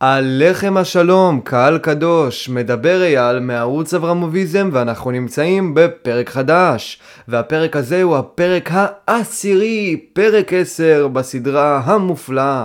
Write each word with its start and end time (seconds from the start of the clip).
עליכם 0.00 0.76
השלום, 0.76 1.40
קהל 1.40 1.78
קדוש, 1.78 2.48
מדבר 2.48 3.02
אייל 3.02 3.38
מערוץ 3.38 3.94
אברמוביזם 3.94 4.70
ואנחנו 4.72 5.10
נמצאים 5.10 5.74
בפרק 5.74 6.30
חדש 6.30 7.00
והפרק 7.28 7.76
הזה 7.76 8.02
הוא 8.02 8.16
הפרק 8.16 8.70
העשירי, 8.72 9.96
פרק 10.12 10.52
10 10.52 11.08
בסדרה 11.12 11.80
המופלאה 11.84 12.64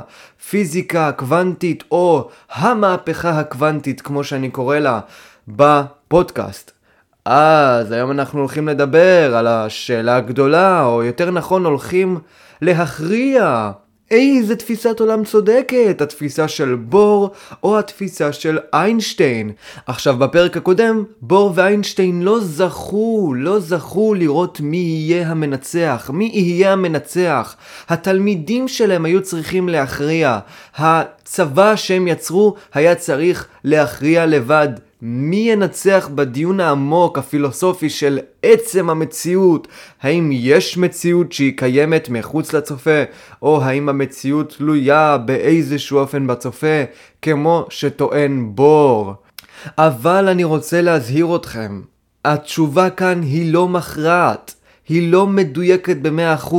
פיזיקה 0.50 1.12
קוונטית 1.12 1.84
או 1.92 2.30
המהפכה 2.52 3.40
הקוונטית 3.40 4.02
כמו 4.02 4.24
שאני 4.24 4.50
קורא 4.50 4.80
לה 4.80 5.00
בפודקאסט. 5.48 6.72
אז 7.26 7.92
היום 7.92 8.12
אנחנו 8.12 8.40
הולכים 8.40 8.68
לדבר 8.68 9.36
על 9.36 9.48
השאלה 9.48 10.16
הגדולה 10.16 10.86
או 10.86 11.04
יותר 11.04 11.32
נכון 11.32 11.66
הולכים 11.66 12.20
להכריע 12.62 13.72
איזה 14.12 14.56
תפיסת 14.56 15.00
עולם 15.00 15.24
צודקת, 15.24 16.02
התפיסה 16.02 16.48
של 16.48 16.76
בור 16.76 17.32
או 17.64 17.80
התפיסה 17.80 18.34
של 18.34 18.60
איינשטיין. 18.74 19.52
עכשיו 19.88 20.18
בפרק 20.18 20.58
הקודם, 20.58 21.04
בור 21.22 21.52
ואיינשטיין 21.56 22.22
לא 22.22 22.40
זכו, 22.40 23.34
לא 23.38 23.60
זכו 23.60 24.14
לראות 24.14 24.60
מי 24.60 24.78
יהיה 24.78 25.28
המנצח, 25.28 26.10
מי 26.14 26.32
יהיה 26.34 26.74
המנצח. 26.74 27.56
התלמידים 27.90 28.68
שלהם 28.68 29.06
היו 29.06 29.24
צריכים 29.24 29.70
להכריע. 29.70 30.40
הצבא 30.76 31.76
שהם 31.76 32.08
יצרו 32.08 32.56
היה 32.74 32.96
צריך 32.96 33.48
להכריע 33.64 34.26
לבד. 34.26 34.70
מי 35.06 35.36
ינצח 35.36 36.10
בדיון 36.16 36.60
העמוק 36.60 37.18
הפילוסופי 37.18 37.90
של 37.90 38.20
עצם 38.44 38.90
המציאות? 38.90 39.68
האם 40.02 40.30
יש 40.34 40.78
מציאות 40.78 41.32
שהיא 41.32 41.58
קיימת 41.58 42.10
מחוץ 42.10 42.54
לצופה, 42.54 43.04
או 43.42 43.64
האם 43.64 43.90
המציאות 43.90 44.54
תלויה 44.58 45.18
באיזשהו 45.18 45.98
אופן 46.00 46.28
בצופה, 46.28 46.84
כמו 47.22 47.66
שטוען 47.70 48.50
בור? 48.56 49.14
אבל 49.78 50.28
אני 50.28 50.44
רוצה 50.44 50.82
להזהיר 50.82 51.36
אתכם, 51.36 51.82
התשובה 52.26 52.90
כאן 52.90 53.22
היא 53.22 53.54
לא 53.54 53.68
מכרעת. 53.68 54.54
היא 54.94 55.12
לא 55.12 55.28
מדויקת 55.28 55.98
ב-100%, 55.98 56.56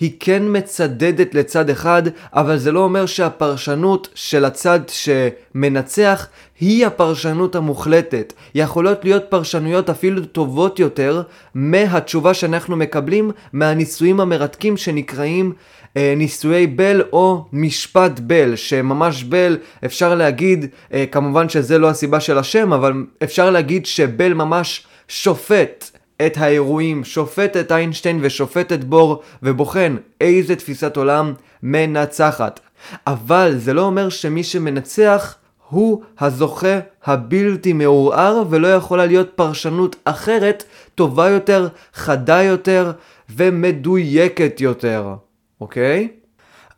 היא 0.00 0.10
כן 0.20 0.42
מצדדת 0.46 1.34
לצד 1.34 1.70
אחד, 1.70 2.02
אבל 2.32 2.58
זה 2.58 2.72
לא 2.72 2.84
אומר 2.84 3.06
שהפרשנות 3.06 4.08
של 4.14 4.44
הצד 4.44 4.80
שמנצח 4.88 6.28
היא 6.60 6.86
הפרשנות 6.86 7.54
המוחלטת. 7.54 8.32
יכולות 8.54 9.04
להיות 9.04 9.22
פרשנויות 9.28 9.90
אפילו 9.90 10.24
טובות 10.24 10.78
יותר 10.78 11.22
מהתשובה 11.54 12.34
שאנחנו 12.34 12.76
מקבלים 12.76 13.30
מהניסויים 13.52 14.20
המרתקים 14.20 14.76
שנקראים 14.76 15.52
אה, 15.96 16.14
ניסויי 16.16 16.66
בל 16.66 17.02
או 17.12 17.44
משפט 17.52 18.20
בל, 18.20 18.56
שממש 18.56 19.24
בל 19.24 19.58
אפשר 19.84 20.14
להגיד, 20.14 20.66
אה, 20.92 21.04
כמובן 21.12 21.48
שזה 21.48 21.78
לא 21.78 21.90
הסיבה 21.90 22.20
של 22.20 22.38
השם, 22.38 22.72
אבל 22.72 22.92
אפשר 23.22 23.50
להגיד 23.50 23.86
שבל 23.86 24.34
ממש 24.34 24.86
שופט. 25.08 25.89
את 26.26 26.36
האירועים, 26.36 27.04
שופט 27.04 27.56
את 27.56 27.72
איינשטיין 27.72 28.18
ושופט 28.22 28.72
את 28.72 28.84
בור, 28.84 29.22
ובוחן 29.42 29.96
איזה 30.20 30.56
תפיסת 30.56 30.96
עולם 30.96 31.32
מנצחת. 31.62 32.60
אבל 33.06 33.54
זה 33.56 33.72
לא 33.72 33.82
אומר 33.82 34.08
שמי 34.08 34.44
שמנצח 34.44 35.36
הוא 35.68 36.02
הזוכה 36.20 36.78
הבלתי 37.04 37.72
מעורער 37.72 38.42
ולא 38.50 38.68
יכולה 38.74 39.06
להיות 39.06 39.30
פרשנות 39.34 39.96
אחרת, 40.04 40.64
טובה 40.94 41.28
יותר, 41.28 41.68
חדה 41.94 42.42
יותר 42.42 42.92
ומדויקת 43.36 44.60
יותר, 44.60 45.14
אוקיי? 45.60 46.08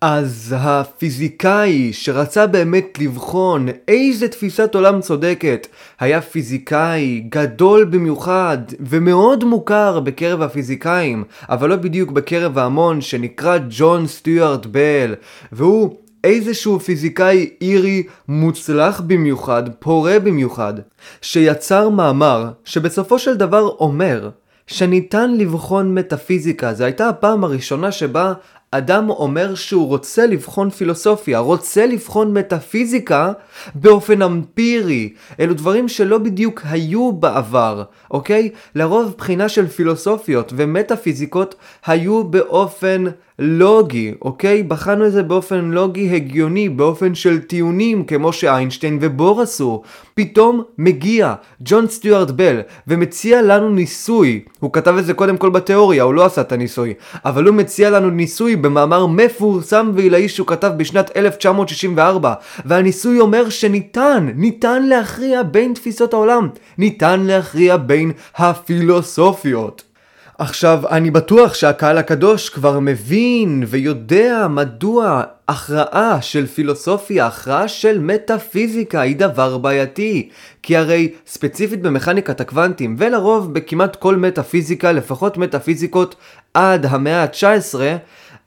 אז 0.05 0.55
הפיזיקאי 0.59 1.93
שרצה 1.93 2.47
באמת 2.47 2.99
לבחון 2.99 3.69
איזה 3.89 4.29
תפיסת 4.29 4.75
עולם 4.75 5.01
צודקת 5.01 5.67
היה 6.01 6.21
פיזיקאי 6.21 7.25
גדול 7.29 7.85
במיוחד 7.85 8.59
ומאוד 8.81 9.45
מוכר 9.45 10.01
בקרב 10.01 10.43
הפיזיקאים 10.43 11.25
אבל 11.49 11.69
לא 11.69 11.77
בדיוק 11.77 12.11
בקרב 12.11 12.59
ההמון 12.59 13.01
שנקרא 13.01 13.59
ג'ון 13.71 14.07
סטיוארט 14.07 14.67
בל 14.67 15.15
והוא 15.53 15.97
איזשהו 16.25 16.81
פיזיקאי 16.81 17.51
אירי 17.61 18.03
מוצלח 18.29 19.01
במיוחד, 19.07 19.63
פורה 19.79 20.19
במיוחד, 20.19 20.75
שיצר 21.21 21.89
מאמר 21.89 22.51
שבסופו 22.65 23.19
של 23.19 23.35
דבר 23.35 23.69
אומר 23.69 24.31
שניתן 24.67 25.35
לבחון 25.35 25.95
מטאפיזיקה. 25.95 26.75
זו 26.75 26.85
הייתה 26.85 27.09
הפעם 27.09 27.45
הראשונה 27.45 27.93
שבה 27.93 28.33
אדם 28.75 29.11
אומר 29.11 29.55
שהוא 29.55 29.89
רוצה 29.89 30.27
לבחון 30.27 30.71
פילוסופיה, 30.71 31.39
רוצה 31.39 31.87
לבחון 31.87 32.39
מטאפיזיקה 32.39 33.33
באופן 33.75 34.23
אמפירי. 34.23 35.13
אלו 35.41 35.55
דברים 35.55 35.89
שלא 35.89 36.19
בדיוק 36.19 36.61
היו 36.65 37.13
בעבר, 37.13 37.83
אוקיי? 38.11 38.51
לרוב 38.75 39.15
בחינה 39.19 39.49
של 39.49 39.67
פילוסופיות 39.69 40.53
ומטאפיזיקות 40.57 41.55
היו 41.87 42.25
באופן 42.25 43.05
לוגי, 43.39 44.15
אוקיי? 44.23 44.63
בחנו 44.63 45.07
את 45.07 45.13
זה 45.13 45.23
באופן 45.23 45.65
לוגי 45.65 46.11
הגיוני, 46.15 46.69
באופן 46.69 47.15
של 47.15 47.39
טיעונים, 47.39 48.05
כמו 48.05 48.33
שאיינשטיין 48.33 48.99
ובור 49.01 49.41
עשו. 49.41 49.83
פתאום 50.15 50.63
מגיע 50.79 51.35
ג'ון 51.61 51.89
סטיוארט 51.89 52.31
בל 52.31 52.61
ומציע 52.87 53.43
לנו 53.43 53.69
ניסוי. 53.69 54.41
הוא 54.61 54.73
כתב 54.73 54.97
את 54.99 55.07
זה 55.07 55.15
קודם 55.15 55.37
כל 55.37 55.51
בתיאוריה, 55.51 56.03
הוא 56.03 56.15
לא 56.15 56.25
עשה 56.25 56.41
את 56.41 56.53
הניסוי. 56.53 56.95
אבל 57.25 57.45
הוא 57.45 57.55
מציע 57.55 57.91
לנו 57.91 58.11
ניסוי 58.11 58.57
במאמר 58.57 59.07
מפורסם 59.07 59.91
ועילאי 59.95 60.29
שהוא 60.29 60.47
כתב 60.47 60.73
בשנת 60.77 61.17
1964. 61.17 62.35
והניסוי 62.65 63.21
אומר 63.21 63.49
שניתן, 63.49 64.29
ניתן 64.35 64.83
להכריע 64.83 65.43
בין 65.43 65.75
תפיסות 65.75 66.13
העולם. 66.13 66.49
ניתן 66.79 67.21
להכריע 67.21 67.77
בין 67.77 68.13
הפילוסופיות. 68.37 69.92
עכשיו, 70.39 70.83
אני 70.91 71.11
בטוח 71.11 71.55
שהקהל 71.55 71.99
הקדוש 71.99 72.49
כבר 72.49 72.81
מבין 72.81 73.65
ויודע 73.67 74.47
מדוע 74.51 75.23
הכרעה 75.49 76.23
של 76.23 76.47
פילוסופיה, 76.47 77.27
הכרעה 77.27 77.69
של 77.69 77.99
מטאפיזיקה 77.99 79.01
היא 79.01 79.17
דבר 79.17 79.59
בעייתי. 79.59 80.29
כי 80.63 80.77
הרי 80.77 81.13
ספציפית 81.27 81.83
במכניקת 81.83 82.41
הקוונטים, 82.41 82.97
ולרוב 82.99 83.55
בכמעט 83.55 83.97
כל 83.97 84.17
מטאפיזיקה, 84.17 84.93
לפחות 84.93 85.37
מטאפיזיקות 85.37 86.15
עד 86.55 86.87
המאה 86.87 87.23
ה-19, 87.23 87.81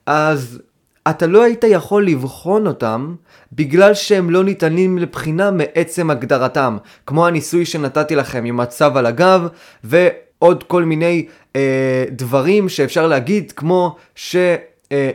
אז 0.06 0.62
אתה 1.10 1.26
לא 1.26 1.42
היית 1.42 1.64
יכול 1.68 2.06
לבחון 2.06 2.66
אותם 2.66 3.14
בגלל 3.52 3.94
שהם 3.94 4.30
לא 4.30 4.44
ניתנים 4.44 4.98
לבחינה 4.98 5.50
מעצם 5.50 6.10
הגדרתם. 6.10 6.76
כמו 7.06 7.26
הניסוי 7.26 7.64
שנתתי 7.64 8.16
לכם 8.16 8.44
עם 8.44 8.60
הצו 8.60 8.84
על 8.84 9.06
הגב, 9.06 9.48
ועוד 9.84 10.62
כל 10.62 10.84
מיני 10.84 11.26
אה, 11.56 12.04
דברים 12.10 12.68
שאפשר 12.68 13.06
להגיד, 13.06 13.52
כמו 13.56 13.96
ש... 14.14 14.36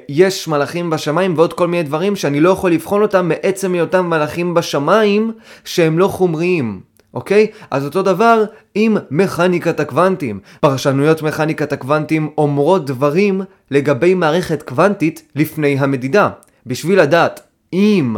יש 0.09 0.47
מלאכים 0.47 0.89
בשמיים 0.89 1.33
ועוד 1.37 1.53
כל 1.53 1.67
מיני 1.67 1.83
דברים 1.83 2.15
שאני 2.15 2.39
לא 2.39 2.49
יכול 2.49 2.71
לבחון 2.71 3.01
אותם 3.01 3.27
מעצם 3.27 3.73
היותם 3.73 4.05
מלאכים 4.05 4.53
בשמיים 4.53 5.31
שהם 5.65 5.99
לא 5.99 6.07
חומריים, 6.07 6.81
אוקיי? 7.13 7.47
אז 7.71 7.85
אותו 7.85 8.01
דבר 8.01 8.43
עם 8.75 8.97
מכניקת 9.11 9.79
הקוונטים. 9.79 10.39
פרשנויות 10.59 11.21
מכניקת 11.21 11.73
הקוונטים 11.73 12.29
אומרות 12.37 12.85
דברים 12.85 13.41
לגבי 13.71 14.13
מערכת 14.13 14.63
קוונטית 14.63 15.27
לפני 15.35 15.79
המדידה. 15.79 16.29
בשביל 16.65 17.01
לדעת 17.01 17.39
אם 17.73 18.15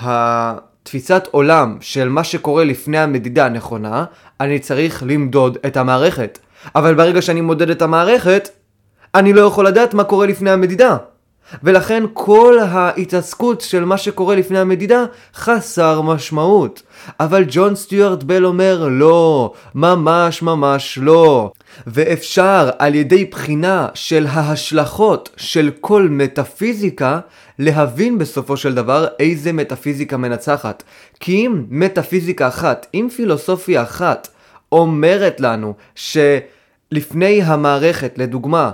התפיסת 0.00 1.28
עולם 1.30 1.76
של 1.80 2.08
מה 2.08 2.24
שקורה 2.24 2.64
לפני 2.64 2.98
המדידה 2.98 3.48
נכונה, 3.48 4.04
אני 4.40 4.58
צריך 4.58 5.02
למדוד 5.06 5.58
את 5.66 5.76
המערכת. 5.76 6.38
אבל 6.74 6.94
ברגע 6.94 7.22
שאני 7.22 7.40
מודד 7.40 7.70
את 7.70 7.82
המערכת, 7.82 8.48
אני 9.14 9.32
לא 9.32 9.40
יכול 9.40 9.66
לדעת 9.66 9.94
מה 9.94 10.04
קורה 10.04 10.26
לפני 10.26 10.50
המדידה. 10.50 10.96
ולכן 11.62 12.02
כל 12.12 12.58
ההתעסקות 12.58 13.60
של 13.60 13.84
מה 13.84 13.98
שקורה 13.98 14.36
לפני 14.36 14.58
המדידה 14.58 15.04
חסר 15.34 16.00
משמעות. 16.00 16.82
אבל 17.20 17.44
ג'ון 17.48 17.76
סטיוארט 17.76 18.22
בל 18.22 18.44
אומר 18.44 18.88
לא, 18.90 19.52
ממש 19.74 20.42
ממש 20.42 20.98
לא. 21.02 21.50
ואפשר 21.86 22.70
על 22.78 22.94
ידי 22.94 23.24
בחינה 23.24 23.88
של 23.94 24.26
ההשלכות 24.30 25.30
של 25.36 25.70
כל 25.80 26.08
מטאפיזיקה 26.10 27.20
להבין 27.58 28.18
בסופו 28.18 28.56
של 28.56 28.74
דבר 28.74 29.06
איזה 29.20 29.52
מטאפיזיקה 29.52 30.16
מנצחת. 30.16 30.82
כי 31.20 31.46
אם 31.46 31.64
מטאפיזיקה 31.68 32.48
אחת, 32.48 32.86
אם 32.94 33.08
פילוסופיה 33.16 33.82
אחת 33.82 34.28
אומרת 34.72 35.40
לנו 35.40 35.74
שלפני 36.94 37.42
המערכת, 37.42 38.14
לדוגמה, 38.16 38.70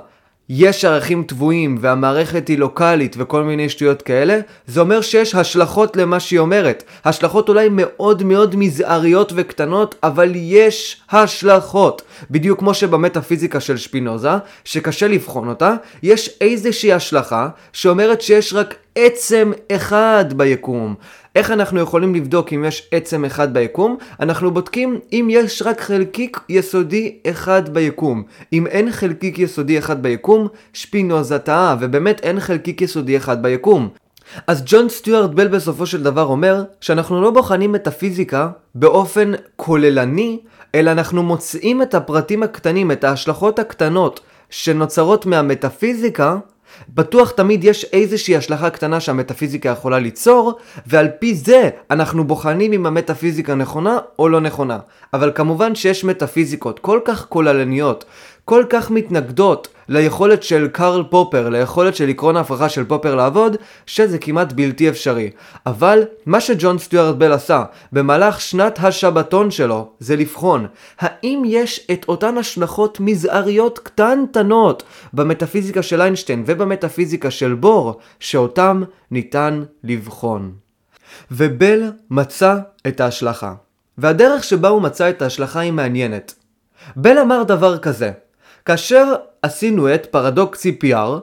יש 0.49 0.85
ערכים 0.85 1.23
טבועים 1.23 1.77
והמערכת 1.81 2.49
היא 2.49 2.59
לוקאלית 2.59 3.17
וכל 3.19 3.43
מיני 3.43 3.69
שטויות 3.69 4.03
כאלה, 4.03 4.39
זה 4.67 4.81
אומר 4.81 5.01
שיש 5.01 5.35
השלכות 5.35 5.97
למה 5.97 6.21
שהיא 6.21 6.39
אומרת. 6.39 6.85
השלכות 7.05 7.49
אולי 7.49 7.69
מאוד 7.71 8.23
מאוד 8.23 8.57
מזעריות 8.57 9.33
וקטנות, 9.37 9.95
אבל 10.03 10.33
יש 10.35 11.03
השלכות. 11.11 12.03
בדיוק 12.31 12.59
כמו 12.59 12.75
שבמטאפיזיקה 12.75 13.61
של 13.61 13.77
שפינוזה, 13.77 14.31
שקשה 14.65 15.09
לבחון 15.09 15.49
אותה, 15.49 15.75
יש 16.03 16.31
איזושהי 16.41 16.93
השלכה 16.93 17.49
שאומרת 17.73 18.21
שיש 18.21 18.55
רק 18.55 18.75
עצם 18.95 19.53
אחד 19.73 20.25
ביקום. 20.37 20.95
איך 21.37 21.51
אנחנו 21.51 21.81
יכולים 21.81 22.15
לבדוק 22.15 22.53
אם 22.53 22.65
יש 22.65 22.89
עצם 22.93 23.25
אחד 23.25 23.55
ביקום? 23.55 23.97
אנחנו 24.21 24.51
בודקים 24.51 24.99
אם 25.13 25.29
יש 25.31 25.63
רק 25.63 25.81
חלקיק 25.81 26.41
יסודי 26.49 27.19
אחד 27.27 27.69
ביקום. 27.69 28.23
אם 28.53 28.67
אין 28.67 28.93
חלקיק 28.93 29.39
יסודי 29.39 29.79
אחד 29.79 30.03
ביקום, 30.03 30.49
שפינוזה 30.73 31.39
טעה, 31.39 31.77
ובאמת 31.81 32.21
אין 32.21 32.41
חלקיק 32.41 32.83
יסודי 32.83 33.17
אחד 33.17 33.43
ביקום. 33.43 33.89
אז 34.47 34.63
ג'ון 34.67 34.89
סטיוארט 34.89 35.31
בל 35.31 35.49
בסופו 35.49 35.87
של 35.87 36.03
דבר 36.03 36.25
אומר 36.25 36.65
שאנחנו 36.81 37.23
לא 37.23 37.31
בוחנים 37.31 37.75
את 37.75 37.87
הפיזיקה 37.87 38.49
באופן 38.75 39.33
כוללני, 39.57 40.39
אלא 40.75 40.91
אנחנו 40.91 41.23
מוצאים 41.23 41.83
את 41.83 41.95
הפרטים 41.95 42.43
הקטנים, 42.43 42.93
את 42.93 43.05
ההשלכות 43.05 43.59
הקטנות 43.59 44.21
שנוצרות 44.51 45.27
מהמטאפיזיקה, 45.27 46.37
בטוח 46.89 47.31
תמיד 47.31 47.65
יש 47.65 47.85
איזושהי 47.85 48.37
השלכה 48.37 48.71
קטנה 48.71 49.01
שהמטאפיזיקה 49.01 49.69
יכולה 49.69 49.99
ליצור, 49.99 50.59
ועל 50.87 51.09
פי 51.19 51.35
זה 51.35 51.71
אנחנו 51.91 52.25
בוחנים 52.25 52.73
אם 52.73 52.87
המטאפיזיקה 52.87 53.55
נכונה 53.55 53.99
או 54.19 54.29
לא 54.29 54.41
נכונה. 54.41 54.79
אבל 55.15 55.33
כמובן 55.35 55.75
שיש 55.75 56.05
מטאפיזיקות 56.05 56.79
כל 56.79 57.01
כך 57.05 57.27
כוללניות, 57.29 58.05
כל 58.45 58.65
כך 58.71 58.91
מתנגדות 58.91 59.69
ליכולת 59.89 60.43
של 60.43 60.69
קארל 60.69 61.03
פופר, 61.11 61.49
ליכולת 61.49 61.97
של 61.97 62.09
עקרון 62.09 62.37
ההפרחה 62.37 62.69
של 62.69 62.85
פופר 62.85 63.15
לעבוד, 63.15 63.57
שזה 63.87 64.19
כמעט 64.19 64.53
בלתי 64.53 64.89
אפשרי. 64.89 65.31
אבל 65.67 66.03
מה 66.27 66.41
שג'ון 66.41 66.79
סטיוארט 66.79 67.17
בל 67.17 67.33
עשה 67.33 67.65
במהלך 67.93 68.41
שנת 68.41 68.79
השבתון 68.83 69.51
שלו, 69.51 69.91
זה 69.99 70.17
לבחון 70.17 70.67
האם 70.99 71.43
יש 71.47 71.87
את 71.93 72.05
אותן 72.09 72.39
השלכות 72.39 73.01
מזעריות 73.01 73.79
קטנטנות 73.79 74.83
במטאפיזיקה 75.13 75.83
של 75.83 76.01
איינשטיין 76.03 76.45
ובמטאפיזיקה 76.47 77.31
של 77.31 77.55
בור, 77.55 77.99
שאותם 78.21 78.83
ניתן 79.11 79.63
לבחון. 79.85 80.53
ובל 81.31 81.93
מצא 82.11 82.57
את 82.87 83.01
ההשלכה. 83.01 83.55
והדרך 83.99 84.45
שבה 84.45 84.69
הוא 84.69 84.83
מצא 84.83 85.11
את 85.11 85.23
ההשלכה 85.23 85.61
היא 85.61 85.73
מעניינת. 85.73 86.35
בל 86.97 87.19
אמר 87.19 87.43
דבר 87.43 87.79
כזה, 87.79 88.11
כאשר 88.65 89.15
עשינו 89.43 89.95
את 89.95 90.07
פרדוקס 90.07 90.67
CPR, 90.67 91.21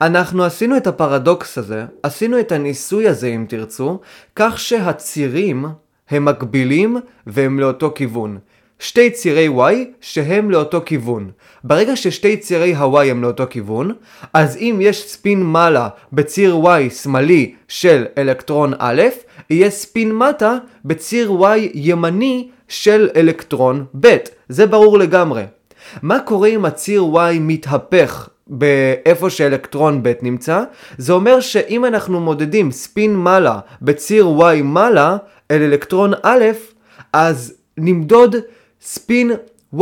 אנחנו 0.00 0.44
עשינו 0.44 0.76
את 0.76 0.86
הפרדוקס 0.86 1.58
הזה, 1.58 1.84
עשינו 2.02 2.40
את 2.40 2.52
הניסוי 2.52 3.08
הזה 3.08 3.26
אם 3.26 3.44
תרצו, 3.48 4.00
כך 4.36 4.58
שהצירים 4.60 5.66
הם 6.10 6.24
מקבילים 6.24 6.96
והם 7.26 7.60
לאותו 7.60 7.92
כיוון. 7.94 8.38
שתי 8.78 9.10
צירי 9.10 9.48
y 9.48 9.74
שהם 10.00 10.50
לאותו 10.50 10.82
כיוון. 10.86 11.30
ברגע 11.64 11.96
ששתי 11.96 12.36
צירי 12.36 12.74
ה-y 12.74 13.04
הם 13.10 13.22
לאותו 13.22 13.44
כיוון, 13.50 13.92
אז 14.34 14.56
אם 14.56 14.78
יש 14.80 15.08
ספין 15.08 15.42
מעלה 15.42 15.88
בציר 16.12 16.56
y 16.64 16.90
שמאלי 16.90 17.54
של 17.68 18.06
אלקטרון 18.18 18.72
א', 18.78 19.02
יהיה 19.50 19.70
ספין 19.70 20.12
מטה 20.12 20.58
בציר 20.84 21.30
y 21.30 21.58
ימני 21.74 22.48
של 22.68 23.08
אלקטרון 23.16 23.84
ב'. 24.00 24.16
זה 24.48 24.66
ברור 24.66 24.98
לגמרי. 24.98 25.42
מה 26.02 26.18
קורה 26.20 26.48
אם 26.48 26.64
הציר 26.64 27.02
y 27.14 27.40
מתהפך 27.40 28.28
באיפה 28.46 29.30
שאלקטרון 29.30 30.02
ב' 30.02 30.12
נמצא? 30.22 30.62
זה 30.98 31.12
אומר 31.12 31.40
שאם 31.40 31.84
אנחנו 31.84 32.20
מודדים 32.20 32.70
ספין 32.70 33.16
מעלה 33.16 33.58
בציר 33.82 34.26
y 34.38 34.62
מעלה 34.62 35.16
אל 35.50 35.62
אלקטרון 35.62 36.12
א', 36.22 36.44
אז 37.12 37.54
נמדוד 37.76 38.36
ספין 38.82 39.30
y 39.76 39.80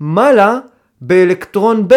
מעלה 0.00 0.58
באלקטרון 1.00 1.88
ב' 1.88 1.94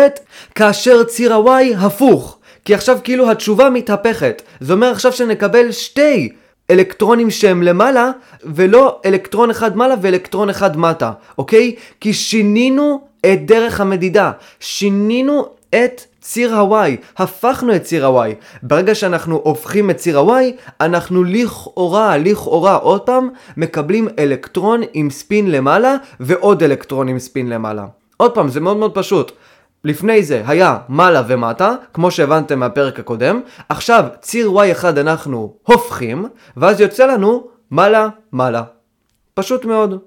כאשר 0.55 1.03
ציר 1.03 1.33
ה-y 1.33 1.77
הפוך. 1.77 2.39
כי 2.65 2.73
עכשיו 2.73 2.97
כאילו 3.03 3.31
התשובה 3.31 3.69
מתהפכת. 3.69 4.41
זה 4.59 4.73
אומר 4.73 4.91
עכשיו 4.91 5.11
שנקבל 5.11 5.71
שתי 5.71 6.29
אלקטרונים 6.71 7.31
שהם 7.31 7.63
למעלה, 7.63 8.11
ולא 8.43 9.01
אלקטרון 9.05 9.49
אחד 9.49 9.77
מעלה 9.77 9.95
ואלקטרון 10.01 10.49
אחד 10.49 10.77
מטה, 10.77 11.11
אוקיי? 11.37 11.75
כי 12.01 12.13
שינינו 12.13 13.01
את 13.33 13.45
דרך 13.45 13.81
המדידה, 13.81 14.31
שינינו 14.59 15.45
את 15.69 16.01
ציר 16.21 16.55
ה-y, 16.55 16.91
הפכנו 17.17 17.75
את 17.75 17.83
ציר 17.83 18.07
ה-y. 18.07 18.33
ברגע 18.63 18.95
שאנחנו 18.95 19.41
הופכים 19.43 19.89
את 19.89 19.97
ציר 19.97 20.19
ה-y, 20.19 20.73
אנחנו 20.81 21.23
לכאורה, 21.23 22.17
לכאורה, 22.17 22.75
עוד 22.75 23.01
פעם, 23.01 23.29
מקבלים 23.57 24.07
אלקטרון 24.19 24.81
עם 24.93 25.09
ספין 25.09 25.51
למעלה, 25.51 25.95
ועוד 26.19 26.63
אלקטרון 26.63 27.07
עם 27.07 27.19
ספין 27.19 27.49
למעלה. 27.49 27.85
עוד 28.17 28.35
פעם, 28.35 28.49
זה 28.49 28.59
מאוד 28.59 28.77
מאוד 28.77 28.93
פשוט. 28.93 29.31
לפני 29.83 30.23
זה 30.23 30.43
היה 30.47 30.77
מעלה 30.89 31.23
ומטה, 31.27 31.75
כמו 31.93 32.11
שהבנתם 32.11 32.59
מהפרק 32.59 32.99
הקודם, 32.99 33.41
עכשיו 33.69 34.05
ציר 34.21 34.51
y1 34.51 34.85
אנחנו 34.85 35.53
הופכים, 35.63 36.25
ואז 36.57 36.81
יוצא 36.81 37.05
לנו 37.05 37.47
מעלה 37.71 38.09
מעלה. 38.31 38.63
פשוט 39.33 39.65
מאוד. 39.65 39.99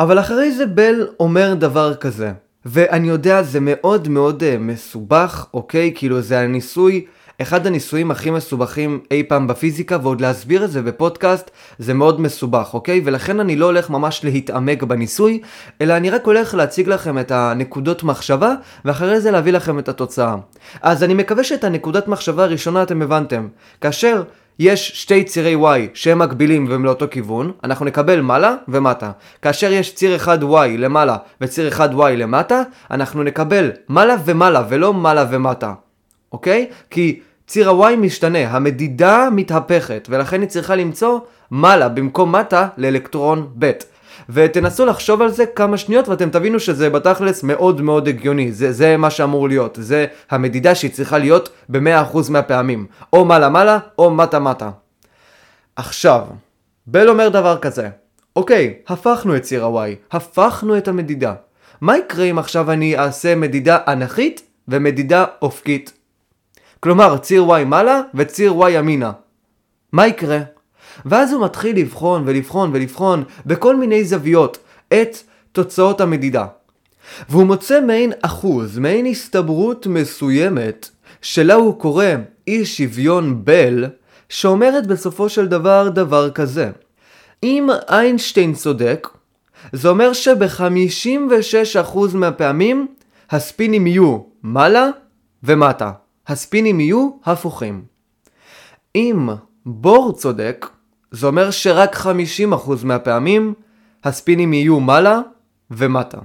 אבל 0.00 0.18
אחרי 0.18 0.52
זה 0.52 0.66
בל 0.66 1.06
אומר 1.20 1.54
דבר 1.54 1.94
כזה, 1.94 2.32
ואני 2.64 3.08
יודע 3.08 3.42
זה 3.42 3.58
מאוד 3.62 4.08
מאוד 4.08 4.42
uh, 4.42 4.58
מסובך, 4.60 5.46
אוקיי? 5.54 5.92
כאילו 5.94 6.20
זה 6.20 6.40
הניסוי, 6.40 7.04
אחד 7.42 7.66
הניסויים 7.66 8.10
הכי 8.10 8.30
מסובכים 8.30 9.00
אי 9.10 9.22
פעם 9.22 9.46
בפיזיקה, 9.46 9.98
ועוד 10.02 10.20
להסביר 10.20 10.64
את 10.64 10.70
זה 10.70 10.82
בפודקאסט 10.82 11.50
זה 11.78 11.94
מאוד 11.94 12.20
מסובך, 12.20 12.70
אוקיי? 12.74 13.00
ולכן 13.04 13.40
אני 13.40 13.56
לא 13.56 13.66
הולך 13.66 13.90
ממש 13.90 14.24
להתעמק 14.24 14.82
בניסוי, 14.82 15.40
אלא 15.80 15.96
אני 15.96 16.10
רק 16.10 16.24
הולך 16.26 16.54
להציג 16.54 16.88
לכם 16.88 17.18
את 17.18 17.30
הנקודות 17.30 18.02
מחשבה, 18.02 18.54
ואחרי 18.84 19.20
זה 19.20 19.30
להביא 19.30 19.52
לכם 19.52 19.78
את 19.78 19.88
התוצאה. 19.88 20.36
אז 20.82 21.04
אני 21.04 21.14
מקווה 21.14 21.44
שאת 21.44 21.64
הנקודת 21.64 22.08
מחשבה 22.08 22.44
הראשונה 22.44 22.82
אתם 22.82 23.02
הבנתם. 23.02 23.48
כאשר 23.80 24.22
יש 24.58 24.92
שתי 24.94 25.24
צירי 25.24 25.56
y 25.56 25.88
שהם 25.94 26.18
מקבילים 26.18 26.66
והם 26.68 26.84
לאותו 26.84 27.06
כיוון, 27.10 27.52
אנחנו 27.64 27.84
נקבל 27.84 28.20
מעלה 28.20 28.56
ומטה. 28.68 29.10
כאשר 29.42 29.72
יש 29.72 29.94
ציר 29.94 30.16
אחד 30.16 30.42
y 30.42 30.78
למעלה 30.78 31.16
וציר 31.40 31.68
אחד 31.68 31.94
y 31.94 32.10
למטה, 32.10 32.62
אנחנו 32.90 33.22
נקבל 33.22 33.70
מעלה 33.88 34.16
ומעלה 34.24 34.64
ולא 34.68 34.92
מעלה 34.92 35.26
ומטה. 35.30 35.72
אוקיי? 36.32 36.66
כי 36.90 37.20
ציר 37.46 37.70
ה-y 37.70 37.96
משתנה, 37.96 38.38
המדידה 38.38 39.28
מתהפכת, 39.32 40.08
ולכן 40.10 40.40
היא 40.40 40.48
צריכה 40.48 40.74
למצוא 40.74 41.18
מעלה 41.50 41.88
במקום 41.88 42.34
מטה 42.34 42.68
לאלקטרון 42.76 43.48
ב'. 43.58 43.70
ותנסו 44.28 44.86
לחשוב 44.86 45.22
על 45.22 45.30
זה 45.30 45.46
כמה 45.46 45.76
שניות 45.76 46.08
ואתם 46.08 46.30
תבינו 46.30 46.60
שזה 46.60 46.90
בתכלס 46.90 47.42
מאוד 47.42 47.80
מאוד 47.80 48.08
הגיוני, 48.08 48.52
זה, 48.52 48.72
זה 48.72 48.96
מה 48.96 49.10
שאמור 49.10 49.48
להיות, 49.48 49.78
זה 49.80 50.06
המדידה 50.30 50.74
שהיא 50.74 50.90
צריכה 50.90 51.18
להיות 51.18 51.48
ב-100% 51.68 52.18
מהפעמים, 52.30 52.86
או 53.12 53.24
מעלה 53.24 53.48
מעלה 53.48 53.78
או 53.98 54.10
מטה 54.10 54.38
מטה. 54.38 54.70
עכשיו, 55.76 56.22
בל 56.86 57.08
אומר 57.08 57.28
דבר 57.28 57.58
כזה, 57.58 57.88
אוקיי, 58.36 58.74
הפכנו 58.88 59.36
את 59.36 59.42
ציר 59.42 59.64
ה-y, 59.64 60.16
הפכנו 60.16 60.78
את 60.78 60.88
המדידה. 60.88 61.34
מה 61.80 61.98
יקרה 61.98 62.24
אם 62.24 62.38
עכשיו 62.38 62.70
אני 62.70 62.98
אעשה 62.98 63.34
מדידה 63.34 63.78
אנכית 63.88 64.42
ומדידה 64.68 65.24
אופקית? 65.42 65.92
כלומר, 66.80 67.18
ציר 67.18 67.44
y 67.44 67.64
מעלה 67.64 68.00
וציר 68.14 68.52
y 68.52 68.70
ימינה. 68.70 69.12
מה 69.92 70.06
יקרה? 70.06 70.38
ואז 71.06 71.32
הוא 71.32 71.44
מתחיל 71.44 71.76
לבחון 71.78 72.22
ולבחון 72.26 72.70
ולבחון 72.72 73.24
בכל 73.46 73.76
מיני 73.76 74.04
זוויות 74.04 74.58
את 74.88 75.16
תוצאות 75.52 76.00
המדידה. 76.00 76.46
והוא 77.28 77.44
מוצא 77.44 77.80
מעין 77.80 78.12
אחוז, 78.22 78.78
מעין 78.78 79.06
הסתברות 79.06 79.86
מסוימת, 79.86 80.90
שלה 81.22 81.54
הוא 81.54 81.78
קורא 81.80 82.06
אי 82.46 82.64
שוויון 82.64 83.44
בל, 83.44 83.84
שאומרת 84.28 84.86
בסופו 84.86 85.28
של 85.28 85.46
דבר 85.46 85.88
דבר 85.88 86.30
כזה. 86.30 86.70
אם 87.42 87.68
איינשטיין 87.88 88.54
צודק, 88.54 89.08
זה 89.72 89.88
אומר 89.88 90.12
שב-56% 90.12 91.98
מהפעמים 92.14 92.86
הספינים 93.30 93.86
יהיו 93.86 94.18
מעלה 94.42 94.88
ומטה. 95.42 95.92
הספינים 96.26 96.80
יהיו 96.80 97.10
הפוכים. 97.24 97.82
אם 98.94 99.28
בור 99.66 100.12
צודק, 100.16 100.66
זה 101.14 101.26
אומר 101.26 101.50
שרק 101.50 101.96
50% 101.96 102.06
מהפעמים 102.84 103.54
הספינים 104.04 104.52
יהיו 104.52 104.80
מעלה 104.80 105.20
ומטה. 105.70 106.18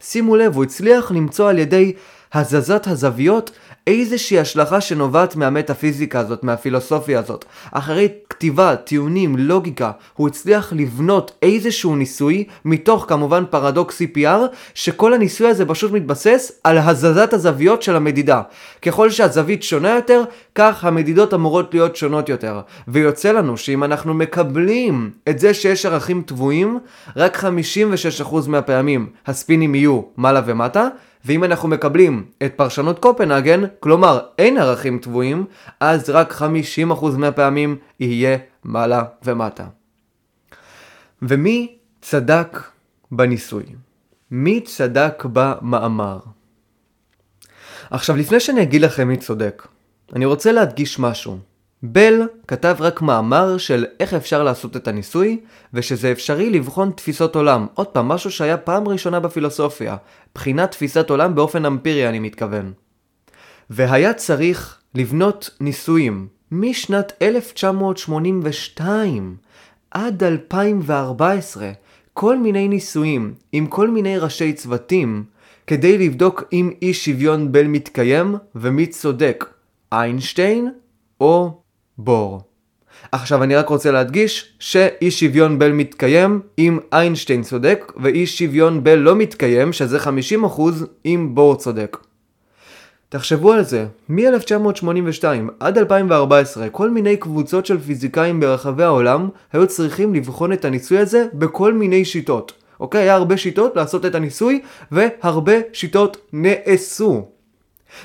שימו 0.00 0.36
לב, 0.36 0.56
הוא 0.56 0.64
הצליח 0.64 1.10
למצוא 1.10 1.50
על 1.50 1.58
ידי 1.58 1.92
הזזת 2.32 2.86
הזוויות 2.86 3.50
איזושהי 3.86 4.38
השלכה 4.38 4.80
שנובעת 4.80 5.36
מהמטאפיזיקה 5.36 6.20
הזאת, 6.20 6.44
מהפילוסופיה 6.44 7.18
הזאת. 7.18 7.44
אחרי 7.72 8.08
כתיבה, 8.38 8.76
טיעונים, 8.76 9.36
לוגיקה, 9.38 9.90
הוא 10.14 10.28
הצליח 10.28 10.72
לבנות 10.76 11.32
איזשהו 11.42 11.96
ניסוי, 11.96 12.44
מתוך 12.64 13.04
כמובן 13.08 13.44
פרדוקס 13.50 14.02
CPR, 14.02 14.40
שכל 14.74 15.14
הניסוי 15.14 15.48
הזה 15.48 15.64
פשוט 15.66 15.92
מתבסס 15.92 16.52
על 16.64 16.78
הזזת 16.78 17.32
הזוויות 17.32 17.82
של 17.82 17.96
המדידה. 17.96 18.42
ככל 18.82 19.10
שהזווית 19.10 19.62
שונה 19.62 19.94
יותר, 19.94 20.22
כך 20.54 20.84
המדידות 20.84 21.34
אמורות 21.34 21.74
להיות 21.74 21.96
שונות 21.96 22.28
יותר. 22.28 22.60
ויוצא 22.88 23.32
לנו 23.32 23.56
שאם 23.56 23.84
אנחנו 23.84 24.14
מקבלים 24.14 25.10
את 25.28 25.38
זה 25.38 25.54
שיש 25.54 25.86
ערכים 25.86 26.22
טבועים, 26.22 26.78
רק 27.16 27.44
56% 27.44 28.48
מהפעמים 28.48 29.06
הספינים 29.26 29.74
יהיו 29.74 30.00
מעלה 30.16 30.40
ומטה, 30.46 30.88
ואם 31.24 31.44
אנחנו 31.44 31.68
מקבלים 31.68 32.26
את 32.42 32.52
פרשנות 32.56 32.98
קופנהגן, 32.98 33.60
כלומר 33.80 34.20
אין 34.38 34.58
ערכים 34.58 34.98
טבועים, 34.98 35.44
אז 35.80 36.10
רק 36.10 36.32
50% 36.32 37.06
מהפעמים 37.18 37.76
יהיה 38.00 38.38
מעלה 38.64 39.04
ומטה. 39.24 39.66
ומי 41.22 41.76
צדק 42.00 42.62
בניסוי? 43.10 43.64
מי 44.30 44.60
צדק 44.60 45.24
במאמר? 45.32 46.18
עכשיו, 47.90 48.16
לפני 48.16 48.40
שאני 48.40 48.62
אגיד 48.62 48.80
לכם 48.82 49.08
מי 49.08 49.16
צודק, 49.16 49.66
אני 50.16 50.24
רוצה 50.24 50.52
להדגיש 50.52 50.98
משהו. 50.98 51.38
בל 51.82 52.22
כתב 52.48 52.76
רק 52.80 53.02
מאמר 53.02 53.58
של 53.58 53.86
איך 54.00 54.14
אפשר 54.14 54.42
לעשות 54.42 54.76
את 54.76 54.88
הניסוי, 54.88 55.40
ושזה 55.74 56.12
אפשרי 56.12 56.50
לבחון 56.50 56.90
תפיסות 56.90 57.36
עולם. 57.36 57.66
עוד 57.74 57.86
פעם, 57.86 58.08
משהו 58.08 58.30
שהיה 58.30 58.56
פעם 58.56 58.88
ראשונה 58.88 59.20
בפילוסופיה. 59.20 59.96
בחינת 60.34 60.70
תפיסת 60.70 61.10
עולם 61.10 61.34
באופן 61.34 61.64
אמפירי, 61.64 62.08
אני 62.08 62.18
מתכוון. 62.18 62.72
והיה 63.70 64.14
צריך 64.14 64.78
לבנות 64.94 65.50
ניסויים 65.60 66.28
משנת 66.52 67.12
1982 67.22 69.36
עד 69.90 70.22
2014, 70.22 71.70
כל 72.12 72.38
מיני 72.38 72.68
ניסויים 72.68 73.34
עם 73.52 73.66
כל 73.66 73.88
מיני 73.88 74.18
ראשי 74.18 74.52
צוותים, 74.52 75.24
כדי 75.66 75.98
לבדוק 75.98 76.44
אם 76.52 76.70
אי 76.82 76.94
שוויון 76.94 77.52
בל 77.52 77.66
מתקיים 77.66 78.36
ומי 78.54 78.86
צודק, 78.86 79.44
איינשטיין 79.92 80.72
או 81.20 81.60
בור. 81.98 82.40
עכשיו 83.12 83.42
אני 83.42 83.56
רק 83.56 83.68
רוצה 83.68 83.90
להדגיש 83.90 84.52
שאי 84.58 85.10
שוויון 85.10 85.58
בל 85.58 85.72
מתקיים 85.72 86.40
אם 86.58 86.78
איינשטיין 86.92 87.42
צודק 87.42 87.92
ואי 87.96 88.26
שוויון 88.26 88.84
בל 88.84 88.94
לא 88.94 89.16
מתקיים 89.16 89.72
שזה 89.72 89.98
50% 89.98 90.06
אם 91.06 91.30
בור 91.34 91.56
צודק. 91.56 91.96
תחשבו 93.08 93.52
על 93.52 93.64
זה, 93.64 93.86
מ-1982 94.08 95.24
עד 95.60 95.78
2014 95.78 96.68
כל 96.68 96.90
מיני 96.90 97.16
קבוצות 97.16 97.66
של 97.66 97.78
פיזיקאים 97.78 98.40
ברחבי 98.40 98.84
העולם 98.84 99.28
היו 99.52 99.66
צריכים 99.66 100.14
לבחון 100.14 100.52
את 100.52 100.64
הניסוי 100.64 100.98
הזה 100.98 101.26
בכל 101.34 101.72
מיני 101.72 102.04
שיטות. 102.04 102.52
אוקיי? 102.80 103.02
היה 103.02 103.14
הרבה 103.14 103.36
שיטות 103.36 103.76
לעשות 103.76 104.06
את 104.06 104.14
הניסוי 104.14 104.60
והרבה 104.92 105.52
שיטות 105.72 106.16
נעשו. 106.32 107.28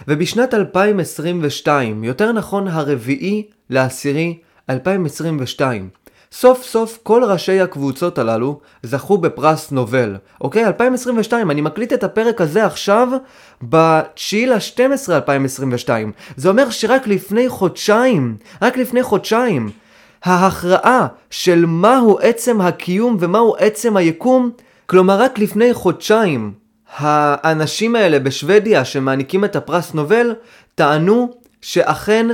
ובשנת 0.08 0.54
2022, 0.54 2.04
יותר 2.04 2.32
נכון 2.32 2.68
הרביעי 2.68 3.44
לעשירי 3.70 4.38
2022, 4.70 5.90
סוף 6.32 6.64
סוף 6.64 7.00
כל 7.04 7.24
ראשי 7.24 7.62
הקבוצות 7.62 8.18
הללו 8.18 8.60
זכו 8.84 9.18
בפרס 9.18 9.72
נובל. 9.72 10.16
אוקיי? 10.42 10.68
2022, 10.68 11.52
אני 11.52 11.62
מקליט 11.62 11.94
את 11.94 12.04
הפרק 12.04 12.42
הזה 12.42 12.66
עכשיו 12.66 13.08
ב-9 13.70 14.36
ל-12 14.48 15.12
2022. 15.12 16.12
זה 16.36 16.50
אומר 16.50 16.70
שרק 16.70 17.08
לפני 17.08 17.50
חודשיים, 17.50 18.38
רק 18.62 18.78
לפני 18.78 19.04
חודשיים, 19.04 19.70
ההכרעה 20.24 21.08
של 21.30 21.66
מהו 21.66 22.20
עצם 22.20 22.62
הקיום 22.62 23.18
ומהו 23.20 23.56
עצם 23.56 23.98
היקום, 23.98 24.52
כלומר 24.86 25.20
רק 25.22 25.40
לפני 25.40 25.74
חודשיים, 25.74 26.54
האנשים 26.98 27.96
האלה 27.96 28.20
בשוודיה 28.20 28.86
שמעניקים 28.86 29.46
את 29.46 29.56
הפרס 29.56 29.94
נובל, 29.94 30.36
טענו 30.76 31.34
שאכן 31.62 32.28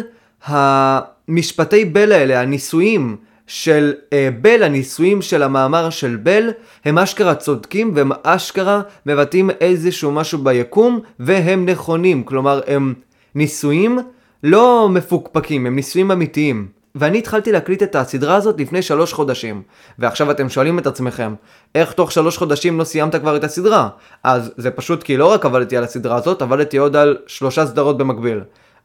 המשפטי 0.45 1.85
בל 1.85 2.11
האלה, 2.11 2.41
הניסויים 2.41 3.17
של 3.47 3.93
אה, 4.13 4.29
בל, 4.41 4.63
הניסויים 4.63 5.21
של 5.21 5.43
המאמר 5.43 5.89
של 5.89 6.15
בל, 6.23 6.49
הם 6.85 6.97
אשכרה 6.97 7.35
צודקים 7.35 7.91
והם 7.95 8.11
אשכרה 8.23 8.81
מבטאים 9.05 9.49
איזשהו 9.49 10.11
משהו 10.11 10.37
ביקום 10.39 10.99
והם 11.19 11.65
נכונים, 11.65 12.23
כלומר 12.23 12.61
הם 12.67 12.93
ניסויים 13.35 13.99
לא 14.43 14.89
מפוקפקים, 14.89 15.65
הם 15.65 15.75
ניסויים 15.75 16.11
אמיתיים. 16.11 16.78
ואני 16.95 17.17
התחלתי 17.17 17.51
להקליט 17.51 17.83
את 17.83 17.95
הסדרה 17.95 18.35
הזאת 18.35 18.59
לפני 18.59 18.81
שלוש 18.81 19.13
חודשים. 19.13 19.61
ועכשיו 19.99 20.31
אתם 20.31 20.49
שואלים 20.49 20.79
את 20.79 20.87
עצמכם, 20.87 21.33
איך 21.75 21.91
תוך 21.93 22.11
שלוש 22.11 22.37
חודשים 22.37 22.79
לא 22.79 22.83
סיימת 22.83 23.15
כבר 23.15 23.35
את 23.35 23.43
הסדרה? 23.43 23.89
אז 24.23 24.51
זה 24.57 24.71
פשוט 24.71 25.03
כי 25.03 25.17
לא 25.17 25.25
רק 25.25 25.45
עבדתי 25.45 25.77
על 25.77 25.83
הסדרה 25.83 26.15
הזאת, 26.15 26.41
עבדתי 26.41 26.77
עוד 26.77 26.95
על 26.95 27.17
שלושה 27.27 27.65
סדרות 27.65 27.97
במקביל. 27.97 28.39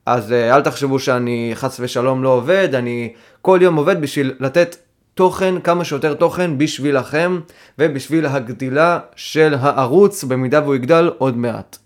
אז 0.07 0.33
אה, 0.33 0.57
אל 0.57 0.63
תחשבו 0.63 0.99
שאני 0.99 1.51
חס 1.55 1.81
ושלום 1.81 2.23
לא 2.23 2.29
עובד, 2.29 2.69
אני 2.75 3.13
כל 3.43 3.59
יום 3.63 3.77
עובד 3.77 4.01
בשביל 4.01 4.35
לתת 4.41 4.77
תוכן, 5.15 5.61
כמה 5.61 5.85
שיותר 5.85 6.15
תוכן 6.15 6.59
בשבילכם 6.59 7.41
ובשביל 7.79 8.27
הגדילה 8.27 8.99
של 9.17 9.55
הערוץ 9.61 10.25
במידה 10.25 10.63
והוא 10.63 10.75
יגדל 10.75 11.11
עוד 11.19 11.37
מעט. 11.37 11.79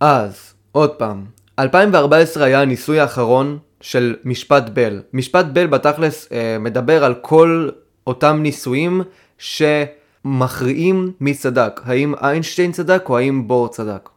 אז, 0.00 0.54
עוד 0.72 0.90
פעם, 0.90 1.24
2014 1.58 2.44
היה 2.44 2.62
הניסוי 2.62 3.00
האחרון 3.00 3.58
של 3.80 4.16
משפט 4.24 4.68
בל. 4.72 5.02
משפט 5.12 5.46
בל 5.52 5.66
בתכלס 5.66 6.28
אה, 6.32 6.56
מדבר 6.60 7.04
על 7.04 7.14
כל 7.14 7.68
אותם 8.06 8.38
ניסויים 8.42 9.02
שמכריעים 9.38 11.12
מי 11.20 11.34
צדק, 11.34 11.80
האם 11.84 12.14
איינשטיין 12.22 12.72
צדק 12.72 13.04
או 13.08 13.18
האם 13.18 13.48
בור 13.48 13.68
צדק. 13.68 14.08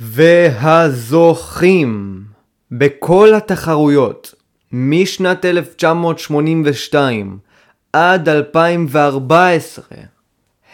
והזוכים 0.00 1.44
בכל 2.70 3.34
התחרויות 3.34 4.34
משנת 4.72 5.44
1982 5.44 7.38
עד 7.92 8.28
2014 8.28 9.84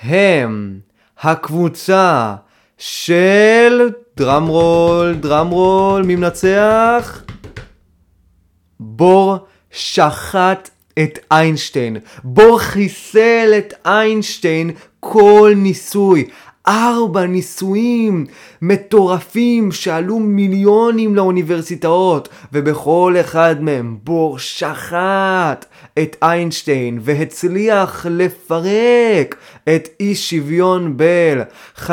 הם 0.03 0.79
הקבוצה 1.21 2.35
של 2.79 3.89
דרמרול, 4.17 5.15
דרמרול, 5.15 6.03
מי 6.03 6.17
מנצח? 6.17 7.23
בור 8.85 9.37
שחט 9.71 10.71
את 10.99 11.19
איינשטיין. 11.33 11.97
בור 12.25 12.59
חיסל 12.59 13.53
את 13.59 13.75
איינשטיין 13.87 14.71
כל 15.01 15.53
ניסוי. 15.57 16.25
ארבע 16.67 17.27
ניסויים 17.27 18.27
מטורפים 18.63 19.73
שעלו 19.73 20.19
מיליונים 20.19 21.15
לאוניברסיטאות 21.15 22.29
ובכל 22.53 23.17
אחד 23.21 23.63
מהם 23.63 23.99
בור 24.05 24.39
שחט 24.39 25.67
את 25.99 26.17
איינשטיין 26.23 26.99
והצליח 27.03 28.07
לפרק 28.11 29.37
את 29.75 29.89
אי 30.01 30.15
שוויון 30.15 30.97
בל. 30.97 31.43
50% 31.77 31.91